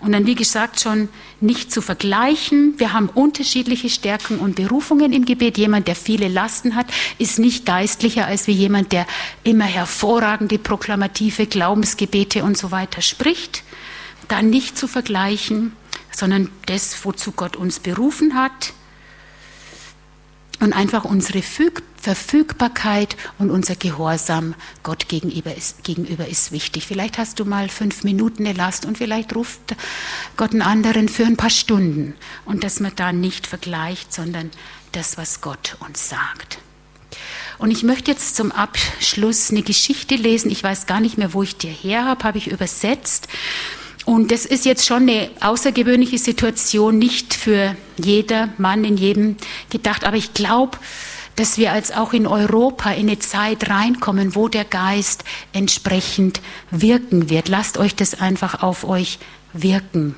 Und 0.00 0.12
dann, 0.12 0.26
wie 0.26 0.34
gesagt, 0.34 0.80
schon 0.80 1.08
nicht 1.40 1.72
zu 1.72 1.80
vergleichen. 1.80 2.74
Wir 2.78 2.92
haben 2.92 3.08
unterschiedliche 3.08 3.88
Stärken 3.88 4.38
und 4.38 4.56
Berufungen 4.56 5.12
im 5.12 5.24
Gebet. 5.24 5.58
Jemand, 5.58 5.88
der 5.88 5.96
viele 5.96 6.28
Lasten 6.28 6.74
hat, 6.74 6.86
ist 7.18 7.38
nicht 7.38 7.66
geistlicher 7.66 8.26
als 8.26 8.46
wie 8.46 8.52
jemand, 8.52 8.92
der 8.92 9.06
immer 9.42 9.64
hervorragende 9.64 10.58
proklamative 10.58 11.46
Glaubensgebete 11.46 12.44
und 12.44 12.56
so 12.56 12.70
weiter 12.70 13.02
spricht. 13.02 13.64
Da 14.28 14.42
nicht 14.42 14.76
zu 14.76 14.88
vergleichen, 14.88 15.72
sondern 16.10 16.50
das, 16.66 17.04
wozu 17.04 17.32
Gott 17.32 17.56
uns 17.56 17.80
berufen 17.80 18.34
hat. 18.34 18.72
Und 20.60 20.72
einfach 20.72 21.04
unsere 21.04 21.42
Verfügbarkeit 22.06 23.16
und 23.36 23.50
unser 23.50 23.74
Gehorsam 23.74 24.54
Gott 24.84 25.08
gegenüber 25.08 25.52
ist, 25.56 25.82
gegenüber 25.82 26.28
ist 26.28 26.52
wichtig. 26.52 26.86
Vielleicht 26.86 27.18
hast 27.18 27.40
du 27.40 27.44
mal 27.44 27.68
fünf 27.68 28.04
Minuten 28.04 28.46
eine 28.46 28.56
Last 28.56 28.84
und 28.84 28.96
vielleicht 28.96 29.34
ruft 29.34 29.74
Gott 30.36 30.52
einen 30.52 30.62
anderen 30.62 31.08
für 31.08 31.26
ein 31.26 31.36
paar 31.36 31.50
Stunden. 31.50 32.14
Und 32.44 32.62
dass 32.62 32.78
man 32.78 32.92
da 32.94 33.10
nicht 33.10 33.48
vergleicht, 33.48 34.14
sondern 34.14 34.52
das, 34.92 35.18
was 35.18 35.40
Gott 35.40 35.76
uns 35.80 36.08
sagt. 36.08 36.58
Und 37.58 37.72
ich 37.72 37.82
möchte 37.82 38.12
jetzt 38.12 38.36
zum 38.36 38.52
Abschluss 38.52 39.50
eine 39.50 39.62
Geschichte 39.62 40.14
lesen. 40.14 40.52
Ich 40.52 40.62
weiß 40.62 40.86
gar 40.86 41.00
nicht 41.00 41.18
mehr, 41.18 41.34
wo 41.34 41.42
ich 41.42 41.56
die 41.56 41.66
her 41.66 42.04
habe, 42.04 42.22
habe 42.22 42.38
ich 42.38 42.46
übersetzt. 42.46 43.26
Und 44.04 44.30
das 44.30 44.46
ist 44.46 44.64
jetzt 44.64 44.86
schon 44.86 45.02
eine 45.02 45.28
außergewöhnliche 45.40 46.18
Situation, 46.18 46.98
nicht 46.98 47.34
für 47.34 47.76
jeder 47.96 48.50
Mann 48.58 48.84
in 48.84 48.96
jedem 48.96 49.36
gedacht, 49.70 50.04
aber 50.04 50.16
ich 50.16 50.34
glaube, 50.34 50.78
dass 51.36 51.58
wir 51.58 51.72
als 51.72 51.92
auch 51.92 52.12
in 52.12 52.26
Europa 52.26 52.90
in 52.90 53.08
eine 53.08 53.18
Zeit 53.18 53.68
reinkommen, 53.68 54.34
wo 54.34 54.48
der 54.48 54.64
Geist 54.64 55.24
entsprechend 55.52 56.40
wirken 56.70 57.30
wird. 57.30 57.48
Lasst 57.48 57.78
euch 57.78 57.94
das 57.94 58.20
einfach 58.20 58.62
auf 58.62 58.84
euch 58.84 59.18
wirken. 59.52 60.14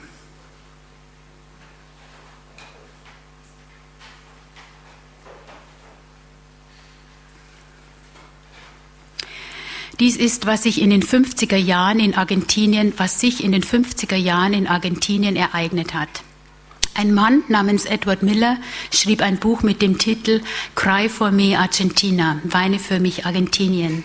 Dies 10.00 10.16
ist, 10.16 10.46
was 10.46 10.62
sich 10.62 10.81
in 10.81 10.90
den 10.90 11.02
50er 11.02 11.57
Jahren 11.57 11.98
in 11.98 12.14
Argentinien, 12.14 12.92
was 12.98 13.18
sich 13.18 13.42
in 13.42 13.50
den 13.50 13.64
50er 13.64 14.14
Jahren 14.14 14.52
in 14.52 14.68
Argentinien 14.68 15.35
ereignet 15.35 15.92
hat. 15.92 16.22
Ein 16.98 17.14
Mann 17.14 17.44
namens 17.46 17.84
Edward 17.84 18.24
Miller 18.24 18.56
schrieb 18.90 19.22
ein 19.22 19.38
Buch 19.38 19.62
mit 19.62 19.82
dem 19.82 19.98
Titel 19.98 20.40
Cry 20.74 21.08
for 21.08 21.30
Me 21.30 21.56
Argentina, 21.56 22.40
Weine 22.42 22.80
für 22.80 22.98
mich 22.98 23.24
Argentinien, 23.24 24.02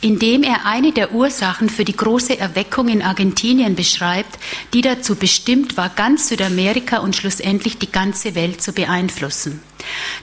in 0.00 0.18
dem 0.18 0.42
er 0.42 0.64
eine 0.64 0.92
der 0.92 1.12
Ursachen 1.12 1.68
für 1.68 1.84
die 1.84 1.94
große 1.94 2.38
Erweckung 2.38 2.88
in 2.88 3.02
Argentinien 3.02 3.74
beschreibt, 3.74 4.38
die 4.72 4.80
dazu 4.80 5.16
bestimmt 5.16 5.76
war, 5.76 5.90
ganz 5.90 6.28
Südamerika 6.28 7.00
und 7.00 7.14
schlussendlich 7.14 7.76
die 7.76 7.92
ganze 7.92 8.34
Welt 8.34 8.62
zu 8.62 8.72
beeinflussen. 8.72 9.60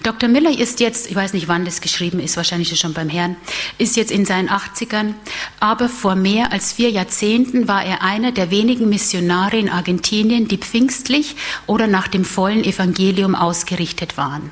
Dr. 0.04 0.30
Miller 0.30 0.58
ist 0.58 0.80
jetzt, 0.80 1.10
ich 1.10 1.16
weiß 1.16 1.34
nicht, 1.34 1.48
wann 1.48 1.66
das 1.66 1.82
geschrieben 1.82 2.20
ist, 2.20 2.38
wahrscheinlich 2.38 2.78
schon 2.80 2.94
beim 2.94 3.10
Herrn, 3.10 3.36
ist 3.78 3.96
jetzt 3.96 4.12
in 4.12 4.26
seinen 4.26 4.50
80ern, 4.50 5.14
aber 5.60 5.90
vor 5.90 6.16
mehr 6.16 6.52
als 6.52 6.74
vier 6.74 6.90
Jahrzehnten 6.90 7.68
war 7.68 7.84
er 7.84 8.02
einer 8.02 8.32
der 8.32 8.52
wenigen 8.52 8.90
Missionare 8.90 9.58
in 9.58 9.70
Argentinien, 9.70 10.48
die 10.48 10.58
pfingstlich 10.58 11.36
oder 11.68 11.88
nach 11.88 12.08
dem 12.08 12.26
vollen 12.26 12.64
Evangelium 12.64 13.36
ausgerichtet 13.36 14.18
waren. 14.18 14.52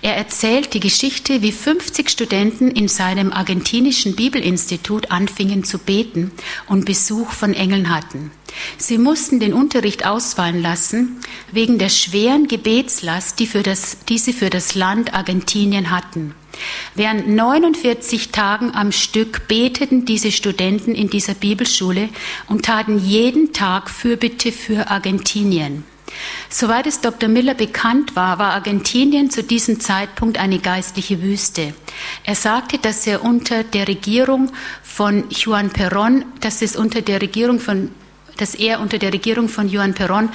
Er 0.00 0.16
erzählt 0.16 0.74
die 0.74 0.80
Geschichte, 0.80 1.42
wie 1.42 1.50
50 1.50 2.08
Studenten 2.08 2.70
in 2.70 2.86
seinem 2.86 3.32
argentinischen 3.32 4.14
Bibelinstitut 4.14 5.10
anfingen 5.10 5.64
zu 5.64 5.78
beten 5.78 6.30
und 6.68 6.84
Besuch 6.84 7.32
von 7.32 7.52
Engeln 7.52 7.92
hatten. 7.92 8.30
Sie 8.76 8.96
mussten 8.96 9.40
den 9.40 9.52
Unterricht 9.52 10.06
ausfallen 10.06 10.62
lassen 10.62 11.20
wegen 11.50 11.78
der 11.78 11.88
schweren 11.88 12.46
Gebetslast, 12.46 13.38
die, 13.40 13.46
für 13.46 13.62
das, 13.62 13.98
die 14.08 14.18
sie 14.18 14.32
für 14.32 14.50
das 14.50 14.74
Land 14.74 15.14
Argentinien 15.14 15.90
hatten. 15.90 16.34
Während 16.94 17.28
49 17.28 18.30
Tagen 18.30 18.74
am 18.74 18.92
Stück 18.92 19.48
beteten 19.48 20.04
diese 20.04 20.32
Studenten 20.32 20.94
in 20.94 21.10
dieser 21.10 21.34
Bibelschule 21.34 22.08
und 22.48 22.64
taten 22.64 22.98
jeden 22.98 23.52
Tag 23.52 23.90
Fürbitte 23.90 24.52
für 24.52 24.88
Argentinien. 24.90 25.84
Soweit 26.48 26.86
es 26.86 27.00
Dr. 27.00 27.28
Miller 27.28 27.54
bekannt 27.54 28.16
war, 28.16 28.38
war 28.38 28.52
Argentinien 28.54 29.30
zu 29.30 29.42
diesem 29.42 29.80
Zeitpunkt 29.80 30.38
eine 30.38 30.58
geistliche 30.58 31.22
Wüste. 31.22 31.74
Er 32.24 32.34
sagte, 32.34 32.78
dass 32.78 33.06
er 33.06 33.22
unter 33.22 33.64
der 33.64 33.88
Regierung 33.88 34.50
von 34.82 35.24
Juan 35.30 35.70
Perón, 35.70 36.24
dass 36.40 36.62
es 36.62 36.76
unter 36.76 37.02
der 37.02 37.20
Regierung 37.20 37.60
von 37.60 37.90
dass 38.38 38.54
er 38.54 38.80
unter 38.80 38.98
der 38.98 39.12
Regierung 39.12 39.48
von 39.48 39.68
Johann 39.68 39.94
Peron 39.94 40.30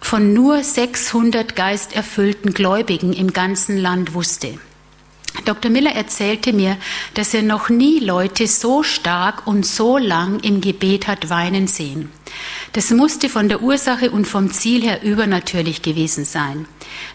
von 0.00 0.32
nur 0.32 0.62
600 0.62 1.54
geisterfüllten 1.54 2.54
Gläubigen 2.54 3.12
im 3.12 3.32
ganzen 3.32 3.76
Land 3.76 4.14
wusste. 4.14 4.58
Dr. 5.44 5.70
Miller 5.70 5.92
erzählte 5.92 6.52
mir, 6.52 6.76
dass 7.14 7.34
er 7.34 7.42
noch 7.42 7.68
nie 7.68 8.00
Leute 8.00 8.46
so 8.46 8.82
stark 8.82 9.46
und 9.46 9.64
so 9.64 9.98
lang 9.98 10.40
im 10.40 10.60
Gebet 10.60 11.06
hat 11.06 11.30
weinen 11.30 11.66
sehen. 11.66 12.10
Das 12.72 12.90
musste 12.90 13.28
von 13.28 13.48
der 13.48 13.62
Ursache 13.62 14.12
und 14.12 14.26
vom 14.26 14.52
Ziel 14.52 14.82
her 14.82 15.02
übernatürlich 15.02 15.82
gewesen 15.82 16.24
sein. 16.24 16.66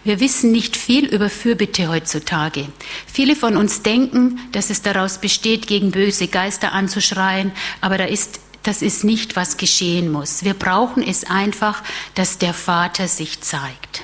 Wir 0.04 0.20
wissen 0.20 0.52
nicht 0.52 0.76
viel 0.76 1.06
über 1.06 1.30
Fürbitte 1.30 1.88
heutzutage. 1.88 2.66
Viele 3.06 3.34
von 3.34 3.56
uns 3.56 3.80
denken, 3.80 4.38
dass 4.52 4.68
es 4.68 4.82
daraus 4.82 5.18
besteht, 5.18 5.66
gegen 5.66 5.92
böse 5.92 6.28
Geister 6.28 6.72
anzuschreien, 6.72 7.52
aber 7.80 7.96
da 7.96 8.04
ist 8.04 8.40
das 8.64 8.82
ist 8.82 9.04
nicht, 9.04 9.36
was 9.36 9.58
geschehen 9.58 10.10
muss. 10.10 10.42
Wir 10.42 10.54
brauchen 10.54 11.00
es 11.00 11.22
einfach, 11.22 11.84
dass 12.16 12.38
der 12.38 12.52
Vater 12.52 13.06
sich 13.06 13.40
zeigt. 13.40 14.02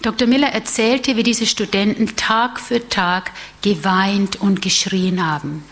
Dr. 0.00 0.26
Miller 0.26 0.48
erzählte, 0.48 1.16
wie 1.16 1.22
diese 1.22 1.46
Studenten 1.46 2.16
Tag 2.16 2.58
für 2.58 2.88
Tag 2.88 3.32
geweint 3.60 4.40
und 4.40 4.62
geschrien 4.62 5.24
haben. 5.24 5.62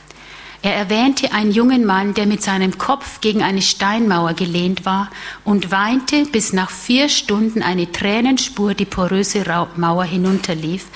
Er 0.63 0.75
erwähnte 0.75 1.33
einen 1.33 1.53
jungen 1.53 1.87
Mann, 1.87 2.13
der 2.13 2.27
mit 2.27 2.43
seinem 2.43 2.77
Kopf 2.77 3.23
gegen 3.23 3.43
eine 3.43 3.63
Steinmauer 3.63 4.35
gelehnt 4.35 4.85
war 4.85 5.11
und 5.43 5.71
weinte, 5.71 6.27
bis 6.27 6.53
nach 6.53 6.71
vier 6.71 7.09
Stunden 7.09 7.63
eine 7.63 7.91
Tränenspur 7.91 8.75
die 8.75 8.85
poröse 8.85 9.43
Mauer 9.77 10.05
hinunterlief. 10.05 10.87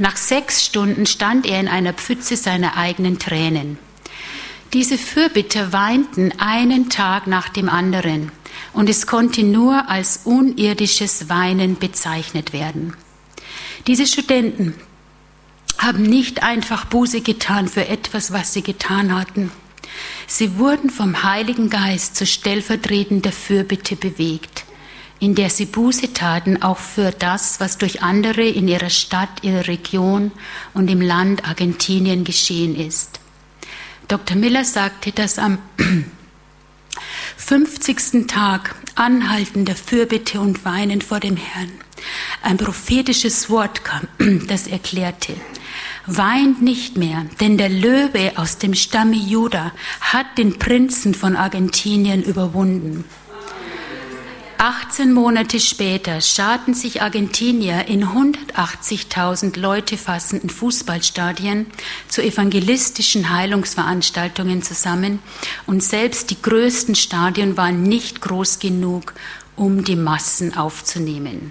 Nach 0.00 0.16
sechs 0.16 0.64
Stunden 0.64 1.06
stand 1.06 1.46
er 1.46 1.60
in 1.60 1.68
einer 1.68 1.92
Pfütze 1.92 2.36
seiner 2.36 2.76
eigenen 2.76 3.20
Tränen. 3.20 3.78
Diese 4.72 4.98
Fürbitter 4.98 5.72
weinten 5.72 6.32
einen 6.38 6.88
Tag 6.88 7.28
nach 7.28 7.48
dem 7.48 7.68
anderen 7.68 8.32
und 8.72 8.88
es 8.88 9.06
konnte 9.06 9.44
nur 9.44 9.88
als 9.88 10.22
unirdisches 10.24 11.28
Weinen 11.28 11.76
bezeichnet 11.76 12.52
werden. 12.52 12.94
Diese 13.86 14.06
Studenten 14.06 14.74
haben 15.78 16.02
nicht 16.02 16.42
einfach 16.42 16.84
Buße 16.84 17.20
getan 17.20 17.68
für 17.68 17.88
etwas, 17.88 18.32
was 18.32 18.52
sie 18.52 18.62
getan 18.62 19.14
hatten. 19.14 19.50
Sie 20.26 20.58
wurden 20.58 20.90
vom 20.90 21.22
Heiligen 21.22 21.70
Geist 21.70 22.16
zur 22.16 22.26
stellvertretender 22.26 23.32
Fürbitte 23.32 23.96
bewegt, 23.96 24.64
in 25.18 25.34
der 25.34 25.50
sie 25.50 25.66
Buße 25.66 26.12
taten 26.12 26.62
auch 26.62 26.78
für 26.78 27.10
das, 27.10 27.60
was 27.60 27.78
durch 27.78 28.02
andere 28.02 28.42
in 28.42 28.68
ihrer 28.68 28.90
Stadt, 28.90 29.42
ihrer 29.42 29.68
Region 29.68 30.32
und 30.74 30.88
im 30.88 31.00
Land 31.00 31.46
Argentinien 31.46 32.24
geschehen 32.24 32.74
ist. 32.76 33.20
Dr. 34.08 34.36
Miller 34.36 34.64
sagte, 34.64 35.12
dass 35.12 35.38
am 35.38 35.58
50. 37.36 38.26
Tag 38.26 38.74
anhaltender 38.94 39.74
Fürbitte 39.74 40.40
und 40.40 40.64
Weinen 40.64 41.00
vor 41.00 41.20
dem 41.20 41.36
Herrn 41.36 41.72
ein 42.42 42.56
prophetisches 42.56 43.48
Wort 43.48 43.84
kam, 43.84 44.08
das 44.48 44.66
erklärte, 44.66 45.34
weint 46.06 46.62
nicht 46.62 46.96
mehr, 46.96 47.26
denn 47.40 47.58
der 47.58 47.68
Löwe 47.68 48.32
aus 48.36 48.58
dem 48.58 48.74
Stamme 48.74 49.16
Juda 49.16 49.72
hat 50.00 50.38
den 50.38 50.58
Prinzen 50.58 51.14
von 51.14 51.36
Argentinien 51.36 52.22
überwunden. 52.22 53.04
18 54.64 55.12
Monate 55.12 55.58
später 55.58 56.20
scharten 56.20 56.72
sich 56.72 57.02
Argentinier 57.02 57.88
in 57.88 58.04
180.000 58.04 59.58
Leute 59.58 59.96
fassenden 59.96 60.50
Fußballstadien 60.50 61.66
zu 62.06 62.22
evangelistischen 62.22 63.30
Heilungsveranstaltungen 63.30 64.62
zusammen 64.62 65.18
und 65.66 65.82
selbst 65.82 66.30
die 66.30 66.40
größten 66.40 66.94
Stadien 66.94 67.56
waren 67.56 67.82
nicht 67.82 68.20
groß 68.20 68.60
genug, 68.60 69.14
um 69.56 69.82
die 69.82 69.96
Massen 69.96 70.56
aufzunehmen. 70.56 71.50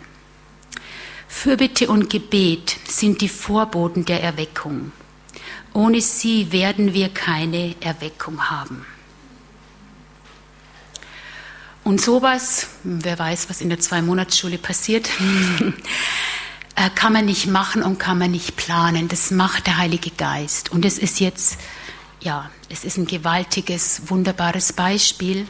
Fürbitte 1.41 1.87
und 1.87 2.07
Gebet 2.07 2.77
sind 2.87 3.19
die 3.21 3.27
Vorboten 3.27 4.05
der 4.05 4.21
Erweckung. 4.21 4.91
Ohne 5.73 5.99
sie 5.99 6.51
werden 6.51 6.93
wir 6.93 7.09
keine 7.09 7.73
Erweckung 7.81 8.51
haben. 8.51 8.85
Und 11.83 11.99
sowas, 11.99 12.67
wer 12.83 13.17
weiß, 13.17 13.49
was 13.49 13.59
in 13.59 13.69
der 13.69 13.79
Zwei-Monats-Schule 13.79 14.59
passiert, 14.59 15.09
äh, 16.75 16.91
kann 16.93 17.13
man 17.13 17.25
nicht 17.25 17.47
machen 17.47 17.81
und 17.81 17.97
kann 17.97 18.19
man 18.19 18.29
nicht 18.29 18.55
planen. 18.55 19.07
Das 19.07 19.31
macht 19.31 19.65
der 19.65 19.77
Heilige 19.77 20.11
Geist. 20.11 20.71
Und 20.71 20.85
es 20.85 20.99
ist 20.99 21.19
jetzt, 21.19 21.57
ja, 22.19 22.51
es 22.69 22.85
ist 22.85 22.97
ein 22.97 23.07
gewaltiges, 23.07 24.03
wunderbares 24.09 24.73
Beispiel. 24.73 25.47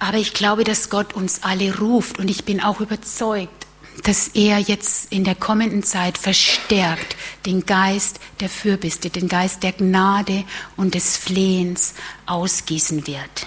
Aber 0.00 0.16
ich 0.16 0.34
glaube, 0.34 0.64
dass 0.64 0.90
Gott 0.90 1.12
uns 1.12 1.44
alle 1.44 1.78
ruft 1.78 2.18
und 2.18 2.28
ich 2.28 2.44
bin 2.44 2.60
auch 2.60 2.80
überzeugt, 2.80 3.63
dass 4.02 4.28
er 4.28 4.58
jetzt 4.58 5.12
in 5.12 5.24
der 5.24 5.34
kommenden 5.34 5.82
Zeit 5.82 6.18
verstärkt 6.18 7.16
den 7.46 7.64
Geist 7.64 8.20
der 8.40 8.48
Fürbitte, 8.48 9.10
den 9.10 9.28
Geist 9.28 9.62
der 9.62 9.72
Gnade 9.72 10.44
und 10.76 10.94
des 10.94 11.16
Flehens 11.16 11.94
ausgießen 12.26 13.06
wird. 13.06 13.46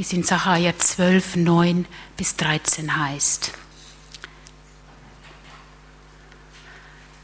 wie 0.00 0.02
es 0.02 0.14
in 0.14 0.22
Sacharja 0.22 0.78
12, 0.78 1.36
9 1.36 1.84
bis 2.16 2.34
13 2.36 2.96
heißt. 2.96 3.52